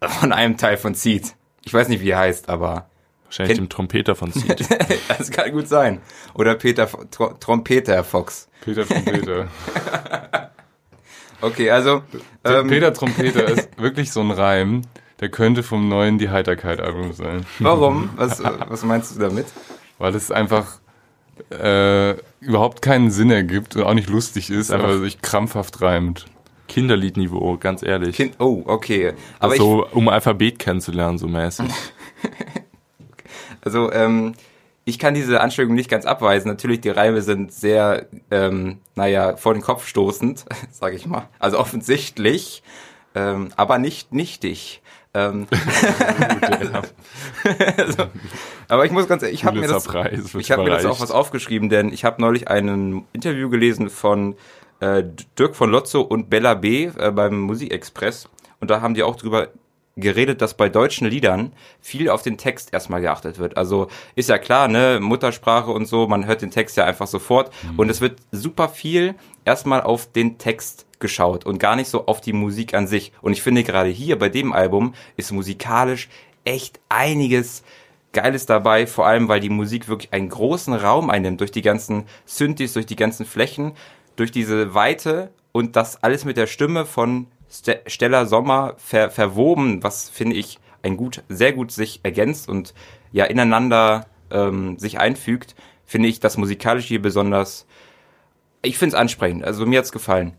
von 0.00 0.32
einem 0.32 0.56
Teil 0.56 0.76
von 0.76 0.94
Seed. 0.94 1.34
Ich 1.64 1.74
weiß 1.74 1.88
nicht, 1.88 2.02
wie 2.02 2.10
er 2.10 2.18
heißt, 2.18 2.48
aber. 2.48 2.86
Wahrscheinlich 3.24 3.58
dem 3.58 3.68
Trompeter 3.68 4.14
von 4.14 4.32
Seed. 4.32 4.66
das 5.08 5.30
kann 5.30 5.52
gut 5.52 5.68
sein. 5.68 6.00
Oder 6.34 6.54
Peter, 6.56 6.88
Tr 7.10 7.38
Trompeter 7.38 8.02
Fox. 8.02 8.48
Peter 8.60 8.86
Trompeter. 8.86 9.48
okay, 11.40 11.70
also. 11.70 12.02
Ähm, 12.44 12.68
Peter 12.68 12.92
Trompeter 12.92 13.46
ist 13.46 13.68
wirklich 13.78 14.10
so 14.10 14.20
ein 14.20 14.30
Reim, 14.30 14.82
der 15.20 15.28
könnte 15.28 15.62
vom 15.62 15.88
neuen 15.88 16.18
Die 16.18 16.30
Heiterkeit-Album 16.30 17.12
sein. 17.12 17.46
Warum? 17.60 18.10
Was, 18.16 18.42
was 18.42 18.84
meinst 18.84 19.14
du 19.14 19.20
damit? 19.20 19.46
Weil 19.98 20.14
es 20.14 20.30
einfach 20.30 20.80
äh, 21.50 22.14
überhaupt 22.40 22.82
keinen 22.82 23.10
Sinn 23.10 23.30
ergibt 23.30 23.76
und 23.76 23.82
auch 23.82 23.94
nicht 23.94 24.08
lustig 24.08 24.50
ist, 24.50 24.70
aber 24.70 24.98
sich 24.98 25.22
krampfhaft 25.22 25.80
reimt. 25.80 26.26
Kinderliedniveau, 26.70 27.58
ganz 27.58 27.82
ehrlich. 27.82 28.14
Kind, 28.14 28.36
oh, 28.38 28.62
okay. 28.64 29.14
Aber 29.40 29.56
so, 29.56 29.86
um 29.90 30.08
Alphabet 30.08 30.60
kennenzulernen, 30.60 31.18
so 31.18 31.26
mäßig. 31.26 31.68
also, 33.60 33.92
ähm, 33.92 34.34
ich 34.84 35.00
kann 35.00 35.14
diese 35.14 35.40
Anschuldigung 35.40 35.74
nicht 35.74 35.90
ganz 35.90 36.06
abweisen. 36.06 36.48
Natürlich, 36.48 36.80
die 36.80 36.90
Reime 36.90 37.22
sind 37.22 37.52
sehr, 37.52 38.06
ähm, 38.30 38.78
naja, 38.94 39.36
vor 39.36 39.52
den 39.52 39.62
Kopf 39.62 39.86
stoßend, 39.86 40.44
sag 40.70 40.94
ich 40.94 41.06
mal. 41.06 41.28
Also 41.40 41.58
offensichtlich, 41.58 42.62
ähm, 43.16 43.48
aber 43.56 43.78
nicht 43.78 44.12
nichtig. 44.12 44.80
Ähm, 45.12 45.48
also, 47.76 48.04
aber 48.68 48.84
ich 48.84 48.92
muss 48.92 49.08
ganz 49.08 49.24
ehrlich, 49.24 49.40
ich 49.40 49.44
habe 49.44 49.58
mir 49.58 49.66
das, 49.66 49.88
ich 50.38 50.52
habe 50.52 50.62
mir 50.62 50.70
das 50.70 50.84
auch 50.84 51.00
was 51.00 51.10
aufgeschrieben, 51.10 51.68
denn 51.68 51.92
ich 51.92 52.04
habe 52.04 52.22
neulich 52.22 52.46
ein 52.46 53.04
Interview 53.12 53.50
gelesen 53.50 53.90
von 53.90 54.36
äh, 54.80 55.04
Dirk 55.38 55.56
von 55.56 55.70
Lotzo 55.70 56.00
und 56.00 56.30
Bella 56.30 56.54
B. 56.54 56.90
Äh, 56.98 57.10
beim 57.12 57.40
Musikexpress 57.40 58.28
und 58.60 58.70
da 58.70 58.80
haben 58.80 58.94
die 58.94 59.02
auch 59.02 59.16
drüber 59.16 59.48
geredet, 59.96 60.40
dass 60.40 60.54
bei 60.54 60.68
deutschen 60.68 61.08
Liedern 61.08 61.52
viel 61.80 62.08
auf 62.08 62.22
den 62.22 62.38
Text 62.38 62.72
erstmal 62.72 63.00
geachtet 63.00 63.38
wird. 63.38 63.56
Also 63.56 63.88
ist 64.14 64.28
ja 64.28 64.38
klar, 64.38 64.68
ne, 64.68 64.98
Muttersprache 65.00 65.70
und 65.70 65.86
so, 65.86 66.06
man 66.06 66.26
hört 66.26 66.42
den 66.42 66.50
Text 66.50 66.76
ja 66.76 66.84
einfach 66.84 67.06
sofort 67.06 67.50
mhm. 67.62 67.78
und 67.78 67.90
es 67.90 68.00
wird 68.00 68.18
super 68.30 68.68
viel 68.68 69.14
erstmal 69.44 69.82
auf 69.82 70.10
den 70.10 70.38
Text 70.38 70.86
geschaut 71.00 71.46
und 71.46 71.58
gar 71.58 71.76
nicht 71.76 71.88
so 71.88 72.06
auf 72.06 72.20
die 72.20 72.32
Musik 72.32 72.74
an 72.74 72.86
sich. 72.86 73.12
Und 73.20 73.32
ich 73.32 73.42
finde 73.42 73.64
gerade 73.64 73.88
hier 73.88 74.18
bei 74.18 74.28
dem 74.28 74.52
Album 74.52 74.94
ist 75.16 75.32
musikalisch 75.32 76.08
echt 76.44 76.80
einiges 76.88 77.62
Geiles 78.12 78.44
dabei, 78.46 78.86
vor 78.86 79.06
allem 79.06 79.28
weil 79.28 79.40
die 79.40 79.50
Musik 79.50 79.88
wirklich 79.88 80.12
einen 80.12 80.28
großen 80.28 80.74
Raum 80.74 81.10
einnimmt 81.10 81.40
durch 81.40 81.52
die 81.52 81.62
ganzen 81.62 82.04
Synthes, 82.24 82.72
durch 82.72 82.86
die 82.86 82.96
ganzen 82.96 83.24
Flächen, 83.24 83.72
durch 84.16 84.32
diese 84.32 84.74
Weite 84.74 85.30
und 85.52 85.76
das 85.76 86.02
alles 86.02 86.24
mit 86.24 86.36
der 86.36 86.46
Stimme 86.46 86.86
von 86.86 87.26
Stella 87.86 88.26
Sommer 88.26 88.74
ver 88.78 89.10
verwoben, 89.10 89.82
was 89.82 90.08
finde 90.08 90.36
ich 90.36 90.58
ein 90.82 90.96
gut, 90.96 91.22
sehr 91.28 91.52
gut 91.52 91.72
sich 91.72 92.00
ergänzt 92.02 92.48
und 92.48 92.74
ja 93.12 93.24
ineinander 93.24 94.06
ähm, 94.30 94.78
sich 94.78 94.98
einfügt, 94.98 95.54
finde 95.84 96.08
ich 96.08 96.20
das 96.20 96.36
musikalisch 96.36 96.86
hier 96.86 97.02
besonders. 97.02 97.66
Ich 98.62 98.78
finde 98.78 98.94
es 98.94 99.00
ansprechend. 99.00 99.44
Also 99.44 99.66
mir 99.66 99.78
hat's 99.78 99.92
gefallen. 99.92 100.34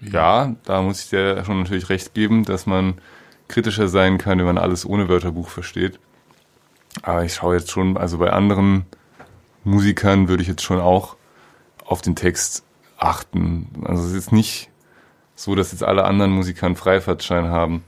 Ja, 0.00 0.54
da 0.64 0.82
muss 0.82 1.04
ich 1.04 1.10
dir 1.10 1.44
schon 1.44 1.60
natürlich 1.60 1.88
recht 1.88 2.14
geben, 2.14 2.44
dass 2.44 2.66
man 2.66 2.94
kritischer 3.48 3.88
sein 3.88 4.18
kann, 4.18 4.38
wenn 4.38 4.46
man 4.46 4.58
alles 4.58 4.86
ohne 4.86 5.08
Wörterbuch 5.08 5.48
versteht. 5.48 5.98
Aber 7.02 7.24
ich 7.24 7.34
schaue 7.34 7.56
jetzt 7.56 7.70
schon, 7.70 7.96
also 7.96 8.18
bei 8.18 8.30
anderen 8.30 8.86
Musikern 9.64 10.28
würde 10.28 10.42
ich 10.42 10.48
jetzt 10.48 10.62
schon 10.62 10.80
auch 10.80 11.16
auf 11.84 12.02
den 12.02 12.16
Text 12.16 12.64
achten. 12.98 13.68
Also 13.84 14.04
es 14.04 14.12
ist 14.12 14.32
nicht 14.32 14.70
so, 15.34 15.54
dass 15.54 15.72
jetzt 15.72 15.82
alle 15.82 16.04
anderen 16.04 16.32
Musiker 16.32 16.66
einen 16.66 16.76
Freifahrtschein 16.76 17.48
haben. 17.48 17.84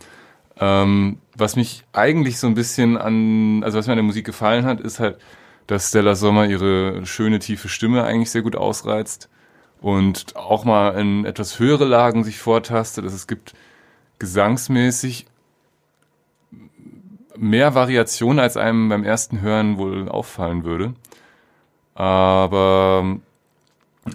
Ähm, 0.59 1.19
was 1.37 1.57
mich 1.57 1.85
eigentlich 1.93 2.39
so 2.39 2.47
ein 2.47 2.55
bisschen 2.55 2.97
an, 2.97 3.63
also 3.63 3.79
was 3.79 3.87
mir 3.87 3.93
an 3.93 3.99
der 3.99 4.05
Musik 4.05 4.25
gefallen 4.25 4.65
hat, 4.65 4.81
ist 4.81 5.01
halt, 5.01 5.19
dass 5.67 5.89
Stella 5.89 6.15
Sommer 6.15 6.47
ihre 6.47 7.05
schöne 7.07 7.39
tiefe 7.39 7.69
Stimme 7.69 8.05
eigentlich 8.05 8.31
sehr 8.31 8.43
gut 8.43 8.57
ausreizt 8.57 9.29
und 9.81 10.37
auch 10.37 10.65
mal 10.65 10.99
in 10.99 11.25
etwas 11.25 11.59
höhere 11.59 11.85
Lagen 11.85 12.25
sich 12.25 12.39
vortastet. 12.39 13.05
Also 13.05 13.17
es 13.17 13.27
gibt 13.27 13.55
gesangsmäßig 14.19 15.27
mehr 17.37 17.75
Variation, 17.75 18.39
als 18.39 18.57
einem 18.57 18.89
beim 18.89 19.05
ersten 19.05 19.41
Hören 19.41 19.77
wohl 19.77 20.09
auffallen 20.09 20.65
würde. 20.65 20.95
Aber 21.95 23.19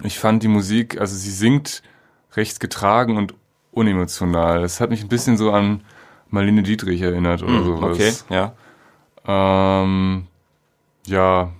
ich 0.02 0.18
fand 0.18 0.42
die 0.42 0.48
Musik, 0.48 1.00
also 1.00 1.14
sie 1.16 1.30
singt 1.30 1.82
recht 2.34 2.60
getragen 2.60 3.16
und 3.16 3.34
unemotional. 3.72 4.62
Es 4.62 4.80
hat 4.80 4.90
mich 4.90 5.02
ein 5.02 5.08
bisschen 5.08 5.36
so 5.36 5.52
an 5.52 5.82
Marlene 6.28 6.62
Dietrich 6.62 7.00
erinnert 7.02 7.42
oder 7.42 7.60
mm, 7.60 7.64
sowas. 7.64 7.96
Okay, 7.96 8.12
ja. 8.30 8.52
Ähm, 9.26 10.26
ja, 11.06 11.52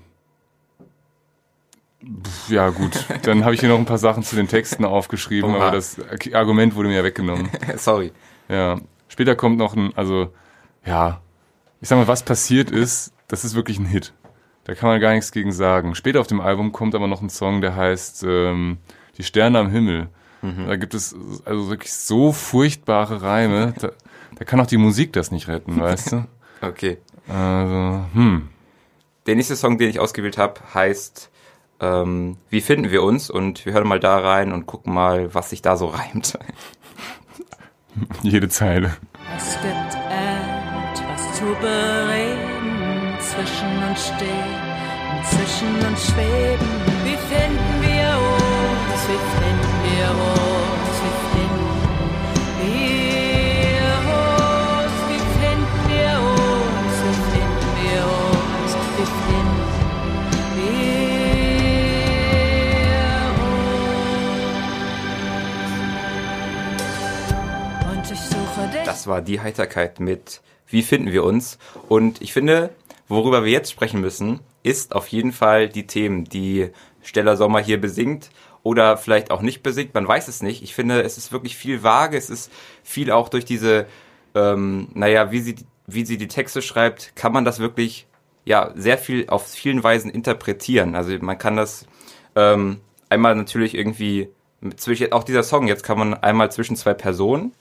ja, 2.48 2.70
gut. 2.70 3.06
Dann 3.22 3.44
habe 3.44 3.54
ich 3.54 3.60
hier 3.60 3.68
noch 3.68 3.78
ein 3.78 3.86
paar 3.86 3.98
Sachen 3.98 4.22
zu 4.22 4.36
den 4.36 4.48
Texten 4.48 4.84
aufgeschrieben, 4.84 5.50
Oha. 5.50 5.68
aber 5.68 5.70
das 5.76 5.96
Argument 6.32 6.74
wurde 6.74 6.88
mir 6.88 6.96
ja 6.96 7.04
weggenommen. 7.04 7.48
Sorry. 7.76 8.12
Ja. 8.48 8.80
Später 9.08 9.36
kommt 9.36 9.58
noch 9.58 9.76
ein, 9.76 9.92
also, 9.94 10.32
ja, 10.84 11.20
ich 11.80 11.88
sag 11.88 11.98
mal, 11.98 12.08
was 12.08 12.22
passiert 12.22 12.70
ist, 12.70 13.12
das 13.28 13.44
ist 13.44 13.54
wirklich 13.54 13.78
ein 13.78 13.86
Hit. 13.86 14.12
Da 14.64 14.74
kann 14.74 14.88
man 14.88 15.00
gar 15.00 15.12
nichts 15.12 15.32
gegen 15.32 15.52
sagen. 15.52 15.94
Später 15.94 16.20
auf 16.20 16.26
dem 16.26 16.40
Album 16.40 16.72
kommt 16.72 16.94
aber 16.94 17.08
noch 17.08 17.20
ein 17.20 17.30
Song, 17.30 17.60
der 17.60 17.74
heißt 17.74 18.24
ähm, 18.26 18.78
Die 19.18 19.24
Sterne 19.24 19.58
am 19.58 19.70
Himmel. 19.70 20.08
Mhm. 20.40 20.66
Da 20.66 20.76
gibt 20.76 20.94
es 20.94 21.14
also 21.44 21.68
wirklich 21.68 21.92
so 21.92 22.32
furchtbare 22.32 23.22
Reime. 23.22 23.74
Da, 23.80 23.90
da 24.38 24.44
kann 24.44 24.60
auch 24.60 24.66
die 24.66 24.78
Musik 24.78 25.12
das 25.12 25.30
nicht 25.30 25.48
retten, 25.48 25.80
weißt 25.80 26.12
du? 26.12 26.26
Okay. 26.62 26.98
Also, 27.26 28.04
hm. 28.14 28.48
Der 29.26 29.34
nächste 29.34 29.56
Song, 29.56 29.78
den 29.78 29.90
ich 29.90 29.98
ausgewählt 29.98 30.38
habe, 30.38 30.60
heißt 30.72 31.32
ähm, 31.82 32.36
wie 32.48 32.60
finden 32.60 32.92
wir 32.92 33.02
uns 33.02 33.28
und 33.28 33.66
wir 33.66 33.72
hören 33.72 33.88
mal 33.88 33.98
da 33.98 34.16
rein 34.18 34.52
und 34.52 34.66
gucken 34.66 34.94
mal, 34.94 35.34
was 35.34 35.50
sich 35.50 35.60
da 35.60 35.76
so 35.76 35.86
reimt. 35.86 36.38
Jede 38.22 38.48
Zeile. 38.48 38.96
Es 39.36 39.58
gibt 39.60 39.96
etwas 40.94 41.38
zu 41.38 41.44
bereden 41.60 42.11
und 43.92 43.98
zwischen 45.28 45.74
uns 45.86 46.06
schweben. 46.06 46.70
Wie 47.04 47.18
finden 47.28 47.74
wir 47.82 48.08
uns? 48.16 49.00
Wie 49.08 49.20
finden 49.36 49.74
wir 49.84 50.06
uns? 50.10 50.94
Wie 51.02 51.14
finden 51.36 51.76
wir 52.62 52.88
uns? 54.72 54.94
Wie 55.08 55.20
finden 55.40 55.80
wir 55.88 56.12
uns? 58.56 58.72
Wie 58.96 59.04
finden 59.04 59.52
wir 68.56 68.84
Das 68.86 69.06
war 69.06 69.20
die 69.20 69.40
Heiterkeit 69.40 70.00
mit 70.00 70.40
Wie 70.66 70.82
finden 70.82 71.12
wir 71.12 71.24
uns? 71.24 71.58
Und 71.90 72.22
ich 72.22 72.32
finde, 72.32 72.70
worüber 73.12 73.44
wir 73.44 73.52
jetzt 73.52 73.70
sprechen 73.70 74.00
müssen, 74.00 74.40
ist 74.62 74.94
auf 74.94 75.08
jeden 75.08 75.32
Fall 75.32 75.68
die 75.68 75.86
Themen, 75.86 76.24
die 76.24 76.70
Stella 77.02 77.36
Sommer 77.36 77.60
hier 77.60 77.80
besingt 77.80 78.30
oder 78.62 78.96
vielleicht 78.96 79.30
auch 79.30 79.42
nicht 79.42 79.62
besingt. 79.62 79.94
Man 79.94 80.06
weiß 80.06 80.28
es 80.28 80.42
nicht. 80.42 80.62
Ich 80.62 80.74
finde, 80.74 81.02
es 81.02 81.18
ist 81.18 81.32
wirklich 81.32 81.56
viel 81.56 81.82
vage. 81.82 82.16
Es 82.16 82.30
ist 82.30 82.50
viel 82.82 83.10
auch 83.10 83.28
durch 83.28 83.44
diese, 83.44 83.86
ähm, 84.34 84.88
naja, 84.94 85.32
wie 85.32 85.40
sie, 85.40 85.56
wie 85.86 86.04
sie 86.04 86.16
die 86.16 86.28
Texte 86.28 86.62
schreibt, 86.62 87.16
kann 87.16 87.32
man 87.32 87.44
das 87.44 87.58
wirklich, 87.58 88.06
ja, 88.44 88.72
sehr 88.74 88.98
viel 88.98 89.28
auf 89.28 89.46
vielen 89.48 89.82
Weisen 89.82 90.10
interpretieren. 90.10 90.94
Also 90.94 91.16
man 91.20 91.38
kann 91.38 91.56
das 91.56 91.86
ähm, 92.36 92.80
einmal 93.08 93.34
natürlich 93.34 93.74
irgendwie 93.74 94.28
zwischen, 94.76 95.12
auch 95.12 95.24
dieser 95.24 95.42
Song, 95.42 95.66
jetzt 95.66 95.82
kann 95.82 95.98
man 95.98 96.14
einmal 96.14 96.52
zwischen 96.52 96.76
zwei 96.76 96.94
Personen 96.94 97.52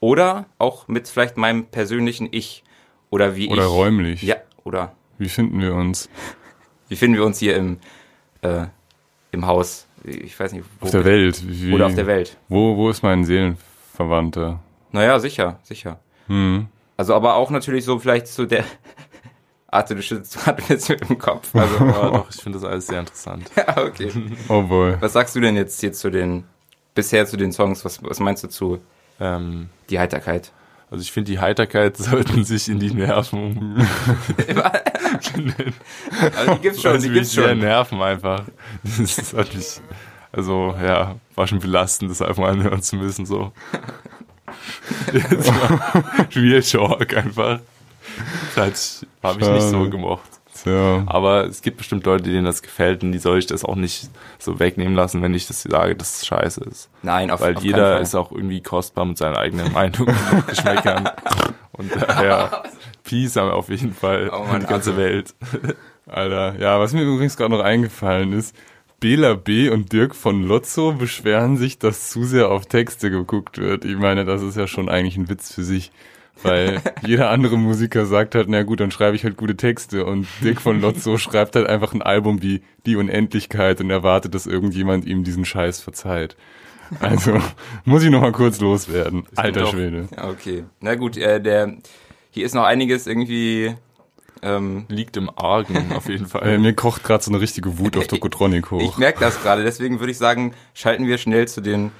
oder 0.00 0.46
auch 0.58 0.88
mit 0.88 1.08
vielleicht 1.08 1.36
meinem 1.36 1.66
persönlichen 1.66 2.28
Ich. 2.32 2.64
Oder 3.10 3.36
wie 3.36 3.48
oder 3.48 3.62
ich. 3.62 3.68
Oder 3.68 3.76
räumlich. 3.76 4.22
Ja, 4.22 4.36
oder. 4.64 4.92
Wie 5.18 5.28
finden 5.28 5.60
wir 5.60 5.74
uns? 5.74 6.08
Wie 6.88 6.96
finden 6.96 7.16
wir 7.16 7.24
uns 7.24 7.38
hier 7.38 7.56
im, 7.56 7.78
äh, 8.42 8.66
im 9.30 9.46
Haus? 9.46 9.86
Ich 10.04 10.38
weiß 10.38 10.52
nicht. 10.52 10.64
Wo 10.80 10.86
auf 10.86 10.92
der 10.92 11.04
Welt. 11.04 11.42
Wie, 11.46 11.72
oder 11.72 11.86
auf 11.86 11.94
der 11.94 12.06
Welt. 12.06 12.36
Wo, 12.48 12.76
wo 12.76 12.90
ist 12.90 13.02
mein 13.02 13.24
Seelenverwandter? 13.24 14.60
Naja, 14.90 15.18
sicher, 15.18 15.58
sicher. 15.62 16.00
Hm. 16.26 16.66
Also 16.96 17.14
aber 17.14 17.34
auch 17.34 17.50
natürlich 17.50 17.84
so 17.84 17.98
vielleicht 17.98 18.26
zu 18.26 18.46
der... 18.46 18.64
Arte, 19.68 19.94
du 19.94 20.02
schüttelst 20.02 20.38
gerade 20.38 20.62
jetzt 20.68 20.90
mit 20.90 21.08
dem 21.08 21.16
Kopf. 21.16 21.54
Also, 21.54 21.76
ja, 21.84 22.10
doch, 22.10 22.28
ich 22.28 22.42
finde 22.42 22.58
das 22.58 22.68
alles 22.68 22.88
sehr 22.88 23.00
interessant. 23.00 23.50
ja, 23.56 23.78
okay. 23.78 24.12
Oh 24.48 24.62
boy. 24.62 24.96
Was 25.00 25.14
sagst 25.14 25.34
du 25.34 25.40
denn 25.40 25.56
jetzt 25.56 25.80
hier 25.80 25.94
zu 25.94 26.10
den, 26.10 26.44
bisher 26.94 27.24
zu 27.24 27.38
den 27.38 27.52
Songs? 27.52 27.82
Was, 27.82 28.02
was 28.02 28.20
meinst 28.20 28.44
du 28.44 28.48
zu 28.48 28.80
ähm, 29.22 29.68
die 29.88 29.98
Heiterkeit. 29.98 30.52
Also 30.92 31.00
ich 31.00 31.10
finde, 31.10 31.32
die 31.32 31.38
Heiterkeit 31.40 31.96
sollten 31.98 32.44
sich 32.44 32.68
in 32.68 32.78
die 32.78 32.92
Nerven. 32.92 33.78
also 36.36 36.54
die 36.54 36.60
gibt's 36.60 36.82
schon, 36.82 37.00
die 37.00 37.08
gibt's 37.08 37.32
schon. 37.32 37.60
Nerven 37.60 38.02
einfach. 38.02 38.44
Das 38.82 39.32
hat 39.32 39.54
mich 39.54 39.80
Also 40.32 40.76
ja, 40.78 41.16
war 41.34 41.46
schon 41.46 41.60
belastend, 41.60 42.10
das 42.10 42.20
einfach 42.20 42.42
mal 42.42 42.52
anhören 42.52 42.82
zu 42.82 42.96
müssen. 42.96 43.24
So. 43.24 43.52
Real 46.36 46.62
Talk 46.62 47.16
einfach. 47.16 47.60
Das 48.54 49.06
habe 49.22 49.40
ich 49.40 49.48
nicht 49.48 49.62
so 49.62 49.88
gemocht. 49.88 50.41
Ja. 50.64 51.02
Aber 51.06 51.46
es 51.46 51.62
gibt 51.62 51.78
bestimmt 51.78 52.04
Leute, 52.06 52.24
denen 52.24 52.44
das 52.44 52.62
gefällt 52.62 53.02
und 53.02 53.12
die 53.12 53.18
soll 53.18 53.38
ich 53.38 53.46
das 53.46 53.64
auch 53.64 53.74
nicht 53.74 54.10
so 54.38 54.58
wegnehmen 54.58 54.94
lassen, 54.94 55.22
wenn 55.22 55.34
ich 55.34 55.46
das 55.46 55.62
sage, 55.62 55.96
dass 55.96 56.18
es 56.18 56.26
scheiße 56.26 56.62
ist. 56.64 56.90
Nein, 57.02 57.30
auf 57.30 57.40
Weil 57.40 57.56
auf 57.56 57.62
jeder 57.62 58.00
ist 58.00 58.14
auch 58.14 58.32
irgendwie 58.32 58.60
kostbar 58.60 59.04
mit 59.04 59.18
seinen 59.18 59.36
eigenen 59.36 59.72
Meinungen 59.72 60.16
und 60.32 60.48
Geschmäckern. 60.48 61.08
Und 61.74 61.90
daher 61.96 62.64
Peace 63.02 63.34
haben 63.36 63.48
wir 63.48 63.54
auf 63.54 63.70
jeden 63.70 63.94
Fall 63.94 64.30
oh 64.30 64.44
Mann, 64.44 64.60
die 64.60 64.66
ganze 64.66 64.90
also. 64.90 64.96
Welt. 65.02 65.34
Alter, 66.06 66.54
ja, 66.58 66.78
was 66.78 66.92
mir 66.92 67.02
übrigens 67.02 67.38
gerade 67.38 67.50
noch 67.50 67.64
eingefallen 67.64 68.34
ist, 68.34 68.54
Bela 69.00 69.34
B. 69.34 69.68
und 69.68 69.92
Dirk 69.92 70.14
von 70.14 70.44
Lotzo 70.44 70.92
beschweren 70.92 71.56
sich, 71.56 71.78
dass 71.78 72.10
zu 72.10 72.24
sehr 72.24 72.50
auf 72.50 72.66
Texte 72.66 73.10
geguckt 73.10 73.58
wird. 73.58 73.84
Ich 73.84 73.96
meine, 73.96 74.24
das 74.24 74.42
ist 74.42 74.56
ja 74.56 74.66
schon 74.66 74.88
eigentlich 74.88 75.16
ein 75.16 75.28
Witz 75.28 75.52
für 75.52 75.64
sich. 75.64 75.90
Weil 76.42 76.80
jeder 77.06 77.30
andere 77.30 77.56
Musiker 77.56 78.06
sagt 78.06 78.34
halt, 78.34 78.48
na 78.48 78.62
gut, 78.62 78.80
dann 78.80 78.90
schreibe 78.90 79.16
ich 79.16 79.24
halt 79.24 79.36
gute 79.36 79.56
Texte. 79.56 80.04
Und 80.04 80.26
Dirk 80.42 80.60
von 80.60 80.80
Lotzo 80.80 81.18
schreibt 81.18 81.56
halt 81.56 81.66
einfach 81.66 81.92
ein 81.94 82.02
Album 82.02 82.42
wie 82.42 82.62
Die 82.86 82.96
Unendlichkeit 82.96 83.80
und 83.80 83.90
erwartet, 83.90 84.34
dass 84.34 84.46
irgendjemand 84.46 85.04
ihm 85.04 85.24
diesen 85.24 85.44
Scheiß 85.44 85.80
verzeiht. 85.80 86.36
Also 87.00 87.40
muss 87.84 88.02
ich 88.02 88.10
noch 88.10 88.20
mal 88.20 88.32
kurz 88.32 88.60
loswerden. 88.60 89.24
Alter 89.36 89.66
Schwede. 89.66 90.08
Okay. 90.16 90.64
Na 90.80 90.94
gut, 90.94 91.16
äh, 91.16 91.40
der 91.40 91.76
hier 92.30 92.46
ist 92.46 92.54
noch 92.54 92.64
einiges 92.64 93.06
irgendwie 93.06 93.74
ähm, 94.42 94.86
liegt 94.88 95.16
im 95.16 95.30
Argen 95.36 95.92
auf 95.92 96.08
jeden 96.08 96.26
Fall. 96.26 96.42
Äh, 96.48 96.58
mir 96.58 96.74
kocht 96.74 97.04
gerade 97.04 97.22
so 97.22 97.30
eine 97.30 97.40
richtige 97.40 97.78
Wut 97.78 97.96
auf 97.96 98.08
Tokotronic 98.08 98.70
hoch. 98.70 98.82
Ich 98.82 98.96
merke 98.96 99.20
das 99.20 99.40
gerade, 99.40 99.62
deswegen 99.62 100.00
würde 100.00 100.10
ich 100.10 100.18
sagen, 100.18 100.54
schalten 100.74 101.06
wir 101.06 101.18
schnell 101.18 101.46
zu 101.46 101.60
den 101.60 101.92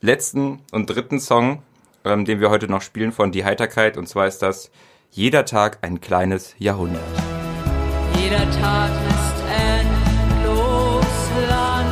letzten 0.00 0.60
und 0.70 0.90
dritten 0.90 1.20
Song, 1.20 1.62
ähm, 2.08 2.24
den 2.24 2.40
wir 2.40 2.50
heute 2.50 2.68
noch 2.68 2.82
spielen 2.82 3.12
von 3.12 3.30
Die 3.32 3.44
Heiterkeit. 3.44 3.96
Und 3.96 4.08
zwar 4.08 4.26
ist 4.26 4.40
das 4.40 4.70
Jeder 5.10 5.44
Tag 5.44 5.78
ein 5.82 6.00
kleines 6.00 6.54
Jahrhundert. 6.58 7.02
Jeder 8.20 8.50
Tag 8.60 8.90
ist 9.08 9.44
endlos 9.74 11.04
lang. 11.48 11.86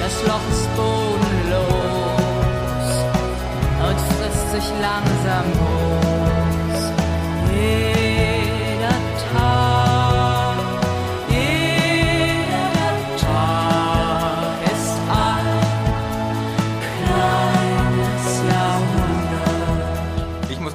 Das 0.00 0.22
Loch 0.26 0.48
ist 0.50 0.68
bodenlos 0.76 1.72
und 3.88 4.00
frisst 4.16 4.52
sich 4.52 4.72
langsam 4.80 5.46
hoch. 5.60 5.81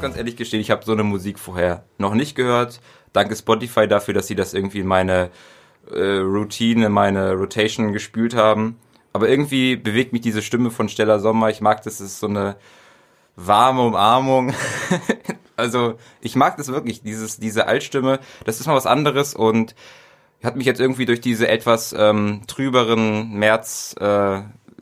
Ganz 0.07 0.17
ehrlich 0.17 0.37
gestehen, 0.37 0.61
ich 0.61 0.71
habe 0.71 0.85
so 0.85 0.93
eine 0.93 1.03
Musik 1.03 1.37
vorher 1.37 1.83
noch 1.97 2.13
nicht 2.13 2.33
gehört. 2.33 2.79
Danke 3.11 3.35
Spotify 3.35 3.89
dafür, 3.89 4.13
dass 4.13 4.27
sie 4.27 4.35
das 4.35 4.53
irgendwie 4.53 4.79
in 4.79 4.87
meine 4.87 5.31
äh, 5.91 6.19
Routine, 6.19 6.85
in 6.85 6.93
meine 6.93 7.33
Rotation 7.33 7.91
gespült 7.91 8.33
haben. 8.33 8.79
Aber 9.11 9.27
irgendwie 9.27 9.75
bewegt 9.75 10.13
mich 10.13 10.21
diese 10.21 10.41
Stimme 10.41 10.71
von 10.71 10.87
Stella 10.87 11.19
Sommer. 11.19 11.49
Ich 11.49 11.59
mag 11.59 11.83
das, 11.83 11.99
ist 11.99 12.21
so 12.21 12.27
eine 12.27 12.55
warme 13.35 13.81
Umarmung. 13.81 14.53
also 15.57 15.95
ich 16.21 16.37
mag 16.37 16.55
das 16.55 16.69
wirklich, 16.69 17.01
dieses, 17.01 17.37
diese 17.37 17.67
Altstimme. 17.67 18.19
Das 18.45 18.61
ist 18.61 18.67
mal 18.67 18.75
was 18.75 18.85
anderes 18.85 19.33
und 19.33 19.75
hat 20.41 20.55
mich 20.55 20.67
jetzt 20.67 20.79
irgendwie 20.79 21.05
durch 21.05 21.19
diese 21.19 21.49
etwas 21.49 21.93
ähm, 21.97 22.43
trüberen 22.47 23.33
März 23.33 23.93
äh, 23.99 24.39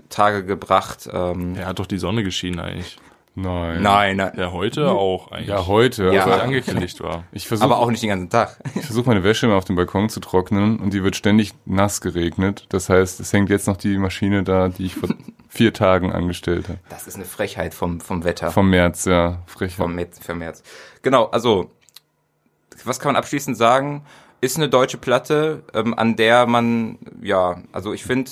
Tage 0.10 0.46
gebracht. 0.46 1.10
Ähm, 1.12 1.56
ja, 1.56 1.66
hat 1.66 1.80
doch 1.80 1.88
die 1.88 1.98
Sonne 1.98 2.24
geschienen 2.24 2.60
eigentlich. 2.60 3.00
Nein. 3.38 3.82
Nein, 3.82 4.16
nein. 4.16 4.32
Ja, 4.38 4.54
heute 4.54 4.90
auch 4.92 5.30
eigentlich. 5.30 5.50
Ja, 5.50 5.68
heute. 5.68 6.14
Ja. 6.14 6.26
Weil 6.26 6.40
angekündigt 6.40 7.02
war. 7.02 7.26
Ich 7.34 7.50
versuch, 7.50 7.66
Aber 7.66 7.80
auch 7.80 7.92
nicht 7.92 8.02
den 8.02 8.10
ganzen 8.10 8.30
Tag. 8.30 8.58
Ich 8.76 8.86
versuche 8.86 9.08
meine 9.10 9.26
Wäsche 9.26 9.46
immer 9.46 9.56
auf 9.56 9.66
dem 9.66 9.76
Balkon 9.76 10.08
zu 10.08 10.22
trocknen 10.22 10.80
und 10.80 10.94
die 10.94 11.04
wird 11.04 11.18
ständig 11.18 11.52
nass 11.66 12.00
geregnet. 12.00 12.66
Das 12.70 12.88
heißt, 12.88 13.20
es 13.20 13.34
hängt 13.34 13.50
jetzt 13.50 13.68
noch 13.68 13.76
die 13.76 13.98
Maschine 13.98 14.44
da, 14.44 14.70
die 14.70 14.86
ich 14.86 14.96
vor 14.96 15.10
vier 15.50 15.74
Tagen 15.74 16.14
angestellt 16.14 16.70
habe. 16.70 16.80
Das 16.88 17.08
ist 17.08 17.16
eine 17.16 17.26
Frechheit 17.26 17.74
vom, 17.74 18.00
vom 18.00 18.24
Wetter. 18.24 18.52
Vom 18.52 18.70
März, 18.70 19.04
ja. 19.04 19.44
Frechheit. 19.48 19.76
Vom, 19.76 20.00
vom 20.22 20.38
März. 20.38 20.64
Genau, 21.02 21.26
also, 21.26 21.72
was 22.86 23.00
kann 23.02 23.10
man 23.10 23.18
abschließend 23.18 23.58
sagen? 23.58 24.06
Ist 24.40 24.56
eine 24.56 24.70
deutsche 24.70 24.98
Platte, 24.98 25.64
ähm, 25.74 25.94
an 25.94 26.16
der 26.16 26.48
man, 26.48 27.00
ja, 27.22 27.62
also 27.74 27.92
ich 27.92 28.06
finde... 28.06 28.32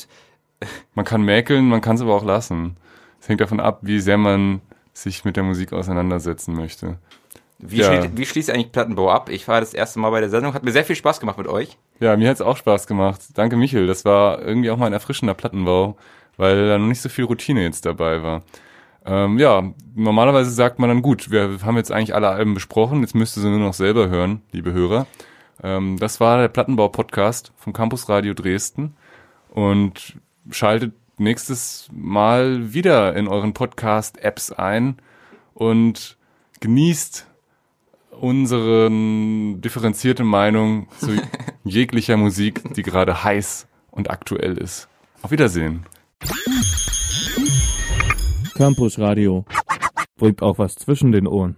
Man 0.95 1.03
kann 1.03 1.23
mäkeln, 1.23 1.67
man 1.67 1.81
kann 1.81 1.97
es 1.97 2.01
aber 2.01 2.15
auch 2.15 2.23
lassen. 2.23 2.77
Es 3.19 3.27
hängt 3.27 3.41
davon 3.41 3.59
ab, 3.59 3.79
wie 3.81 3.99
sehr 3.99 4.17
man 4.17 4.61
sich 4.93 5.25
mit 5.25 5.35
der 5.35 5.43
Musik 5.43 5.73
auseinandersetzen 5.73 6.55
möchte. 6.55 6.97
Wie, 7.59 7.77
ja. 7.77 7.85
schließt, 7.85 8.17
wie 8.17 8.25
schließt 8.25 8.49
eigentlich 8.49 8.71
Plattenbau 8.71 9.09
ab? 9.09 9.29
Ich 9.29 9.47
war 9.47 9.59
das 9.59 9.73
erste 9.73 9.99
Mal 9.99 10.09
bei 10.09 10.19
der 10.19 10.29
Sendung, 10.29 10.53
hat 10.53 10.63
mir 10.63 10.71
sehr 10.71 10.85
viel 10.85 10.95
Spaß 10.95 11.19
gemacht 11.19 11.37
mit 11.37 11.47
euch. 11.47 11.77
Ja, 11.99 12.15
mir 12.17 12.29
hat's 12.29 12.41
auch 12.41 12.57
Spaß 12.57 12.87
gemacht. 12.87 13.21
Danke 13.35 13.55
Michel, 13.55 13.87
das 13.87 14.05
war 14.05 14.41
irgendwie 14.41 14.69
auch 14.69 14.77
mal 14.77 14.87
ein 14.87 14.93
erfrischender 14.93 15.33
Plattenbau, 15.33 15.97
weil 16.37 16.67
da 16.67 16.77
noch 16.77 16.87
nicht 16.87 17.01
so 17.01 17.09
viel 17.09 17.25
Routine 17.25 17.63
jetzt 17.63 17.85
dabei 17.85 18.21
war. 18.21 18.43
Ähm, 19.05 19.37
ja, 19.37 19.63
normalerweise 19.95 20.49
sagt 20.49 20.79
man 20.79 20.89
dann 20.89 21.01
gut, 21.01 21.29
wir 21.31 21.59
haben 21.63 21.77
jetzt 21.77 21.91
eigentlich 21.91 22.15
alle 22.15 22.29
Alben 22.29 22.53
besprochen, 22.53 23.01
jetzt 23.01 23.15
müsst 23.15 23.37
ihr 23.37 23.41
sie 23.41 23.49
nur 23.49 23.59
noch 23.59 23.73
selber 23.73 24.07
hören, 24.09 24.41
liebe 24.51 24.71
Hörer. 24.71 25.07
Ähm, 25.61 25.97
das 25.99 26.19
war 26.19 26.37
der 26.37 26.47
Plattenbau-Podcast 26.47 27.51
vom 27.57 27.73
Campus 27.73 28.09
Radio 28.09 28.33
Dresden 28.33 28.95
und 29.49 30.17
schaltet 30.51 30.93
nächstes 31.17 31.89
Mal 31.91 32.73
wieder 32.73 33.15
in 33.15 33.27
euren 33.27 33.53
Podcast-Apps 33.53 34.51
ein 34.51 34.97
und 35.53 36.17
genießt 36.59 37.27
unsere 38.19 38.89
differenzierte 38.89 40.23
Meinung 40.23 40.87
zu 40.99 41.21
jeglicher 41.63 42.17
Musik, 42.17 42.73
die 42.73 42.83
gerade 42.83 43.23
heiß 43.23 43.67
und 43.91 44.09
aktuell 44.09 44.57
ist. 44.57 44.87
Auf 45.21 45.31
Wiedersehen. 45.31 45.85
Campus 48.55 48.99
Radio 48.99 49.45
bringt 50.17 50.41
auch 50.41 50.57
was 50.57 50.75
zwischen 50.75 51.11
den 51.11 51.27
Ohren. 51.27 51.57